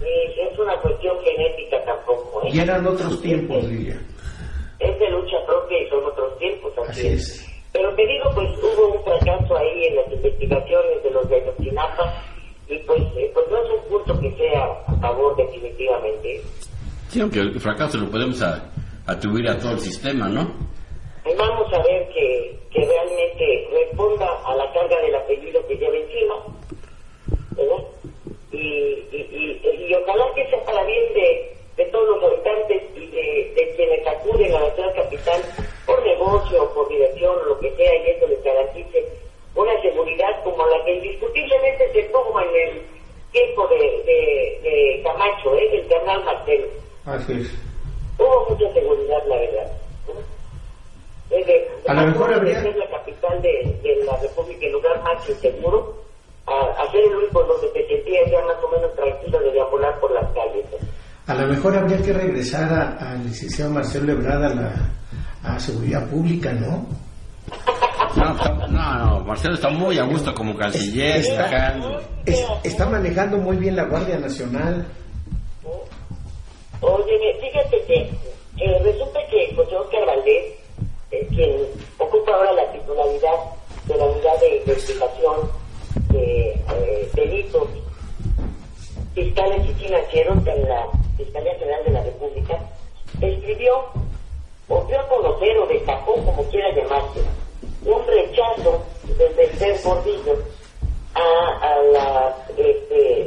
[0.00, 2.42] es una cuestión genética tampoco.
[2.44, 2.50] ¿eh?
[2.52, 4.00] Y eran otros tiempos, Lidia.
[4.78, 6.72] Es de lucha propia y son otros tiempos.
[6.88, 7.44] Así, es.
[7.72, 12.24] Pero te digo, pues hubo un fracaso ahí en las investigaciones de los de Ayotzinapa
[12.68, 16.40] y pues, eh, pues no es un punto que sea a favor definitivamente.
[17.08, 18.42] Sí, aunque el fracaso lo podemos
[19.06, 20.68] atribuir a todo el sistema, ¿no?
[21.36, 26.34] Vamos a ver que, que realmente responda a la carga del apellido que lleva encima,
[27.56, 27.84] ¿verdad?
[28.52, 33.52] Y, y, y, ojalá que sea para bien de, de todos los habitantes y de,
[33.54, 35.42] de quienes acuden a la ciudad capital
[35.86, 39.04] por negocio, por diversión o lo que sea, y eso les garantice
[39.54, 42.82] una seguridad como la que indiscutiblemente se tuvo en el
[43.32, 43.76] tiempo de,
[44.62, 45.68] de, Camacho, ¿eh?
[45.70, 46.68] del canal Marcelo.
[47.04, 47.50] Así es.
[48.18, 49.72] Hubo mucha seguridad, la verdad.
[51.86, 52.62] A lo mejor habría...
[52.62, 56.02] ser la capital de, de, la República, el lugar más inseguro,
[56.90, 60.32] ser el único donde te sentías ya más o menos tranquilo de deambular por las
[60.32, 60.64] calles.
[61.26, 64.74] A lo mejor habría que regresar al licenciado Marcelo Ebrard a la
[65.42, 66.86] a seguridad pública, ¿no?
[68.16, 71.16] No, no, Marcelo está muy a gusto como canciller.
[71.16, 71.76] Está,
[72.62, 74.86] está manejando muy bien la Guardia Nacional.
[76.80, 78.10] Oye, fíjate que
[78.64, 80.57] eh, resulta que José Oscar Valdés,
[81.10, 81.66] quien
[81.98, 83.34] ocupa ahora la titularidad
[83.86, 85.50] de la unidad de investigación
[86.10, 87.68] de eh, delitos
[89.14, 90.86] fiscales y financieros en la
[91.16, 92.58] Fiscalía General de la República,
[93.20, 93.84] escribió
[94.68, 97.20] o dio a conocer o destacó, como quiera llamarse,
[97.84, 98.82] un rechazo
[99.16, 99.80] desde el ser
[101.14, 103.22] a, a la, este,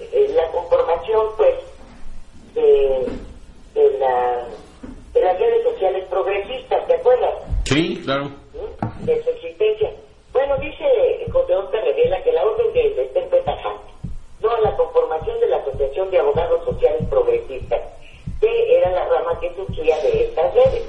[0.00, 1.54] eh, la conformación pues
[2.54, 4.48] de, la,
[5.20, 7.34] de las redes sociales progresistas, ¿te acuerdas?
[7.64, 8.30] Sí, claro.
[9.00, 9.92] De su existencia.
[10.32, 10.84] Bueno, dice
[11.30, 13.92] José Oscar revela que la orden de Esther fue tajante,
[14.40, 17.80] no a la conformación de la Asociación de Abogados Sociales Progresistas,
[18.40, 20.88] que era la rama que surgía de estas redes.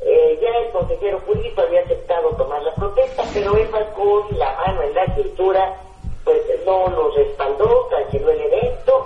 [0.00, 4.82] Eh, ya el consejero público había aceptado tomar la protesta, pero él con la mano
[4.82, 5.76] en la cintura,
[6.24, 9.04] pues no lo respaldó, canceló el evento.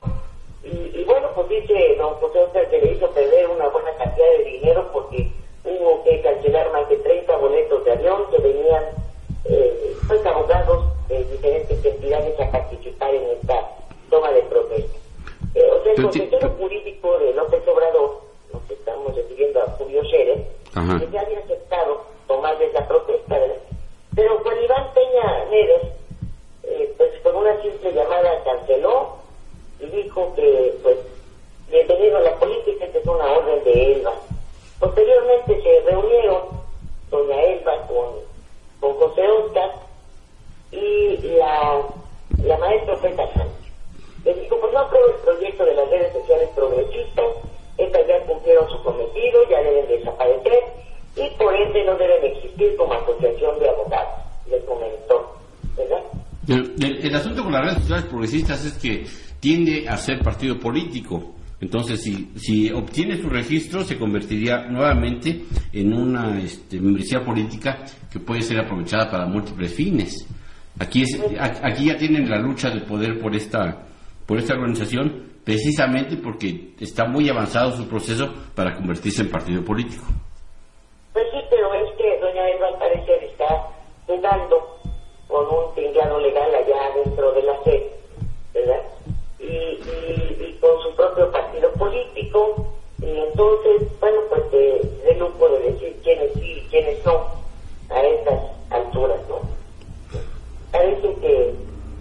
[1.35, 5.31] Pues dice don José Oscar que le hizo perder una buena cantidad de dinero porque
[5.65, 8.85] hubo que cancelar más de 30 boletos de avión que venían
[9.45, 13.71] eh, pues abogados de diferentes entidades a participar en esta
[14.11, 14.99] toma de protesta.
[15.55, 18.21] Eh, o sea, el consejero jurídico de López Obrador,
[18.53, 20.39] nos estamos refiriendo a Julio Scherer,
[20.99, 23.39] que ya había aceptado tomar esa protesta,
[24.15, 25.83] Pero con Iván Peña Neres,
[26.65, 29.17] eh, pues con una simple llamada canceló
[29.81, 30.99] y dijo que, pues,
[31.73, 34.13] bienvenido a la política, que es una orden de Elba.
[34.79, 36.43] Posteriormente se reunieron
[37.11, 38.07] doña Elba con,
[38.79, 39.71] con José Oscar
[40.71, 41.81] y la,
[42.45, 43.73] la maestra Feta Sánchez.
[44.25, 47.27] Le dijo, pues no apruebo el proyecto de las redes sociales progresistas,
[47.79, 50.61] estas ya cumplieron su cometido, ya deben desaparecer
[51.17, 55.37] y por ende no deben existir como asociación de abogados, le comentó,
[55.77, 56.03] ¿verdad?
[56.49, 59.07] El, asunto con las redes sociales progresistas es que
[59.41, 61.35] tiende a ser partido político.
[61.63, 65.43] Entonces, si, si obtiene su registro, se convertiría nuevamente
[65.73, 70.27] en una este, membresía política que puede ser aprovechada para múltiples fines.
[70.81, 71.21] Aquí, es,
[71.63, 73.87] aquí ya tienen la lucha de poder por esta,
[74.27, 80.05] por esta organización precisamente porque está muy avanzado su proceso para convertirse en partido político.
[81.13, 83.69] Pues sí, pero es que doña Eva al parecer está
[84.09, 84.81] jugando
[85.29, 86.72] con un tinglado legal allá
[93.33, 97.27] entonces, bueno, pues de, de lujo de decir quiénes sí y quiénes no
[97.91, 99.41] a estas alturas, ¿no?
[100.71, 101.55] Parece que,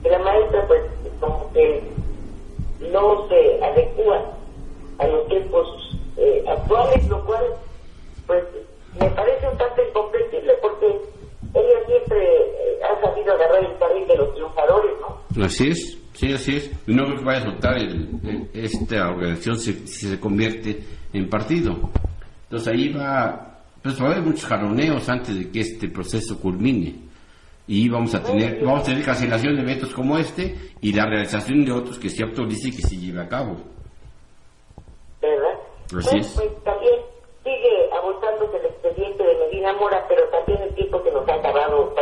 [0.03, 0.81] que la maestra, pues,
[1.19, 1.81] como que
[15.43, 16.71] Así es, sí, así es.
[16.87, 17.77] Y no creo que vaya a soltar
[18.91, 20.79] esta organización si, se convierte
[21.13, 21.71] en partido.
[22.43, 26.95] Entonces ahí va, pues va a haber muchos jaroneos antes de que este proceso culmine.
[27.67, 31.63] Y vamos a tener, vamos a tener cancelación de eventos como este y la realización
[31.63, 33.55] de otros que se autorice y que se lleve a cabo.
[35.21, 35.59] ¿Verdad?
[35.97, 36.33] Así es.
[36.35, 36.95] Pues, también
[37.43, 41.95] sigue abortándose el expediente de Medina Mora, pero también el tiempo que nos ha acabado.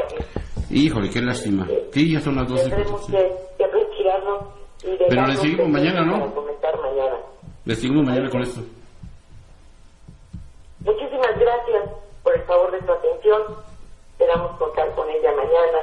[0.71, 1.67] Híjole, qué lástima.
[1.91, 2.69] Sí, ya son las 12.
[2.69, 6.33] Tendremos que, que retirarnos pero le seguimos mañana, ¿no?
[7.65, 8.61] Le seguimos mañana con esto.
[10.79, 11.89] Muchísimas gracias
[12.23, 13.41] por el favor de su atención.
[14.11, 15.79] Esperamos contar con ella mañana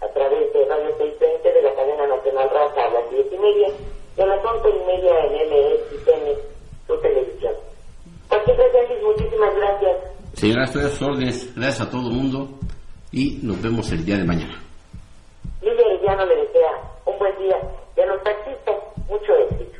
[0.00, 3.68] a través de Radio 620 de la cadena nacional Raza a las 10 y media
[4.16, 6.40] y a las 11 y media en MXN,
[6.86, 7.54] su televisión.
[8.28, 9.96] Patricia Sánchez, muchísimas gracias.
[10.34, 11.54] Señora, estoy a sus órdenes.
[11.54, 12.48] Gracias a todo el mundo
[13.12, 14.60] y nos vemos el día de mañana.
[15.62, 16.72] Lidia Arellano le desea
[17.06, 17.56] un buen día.
[19.14, 19.74] Muito obrigado.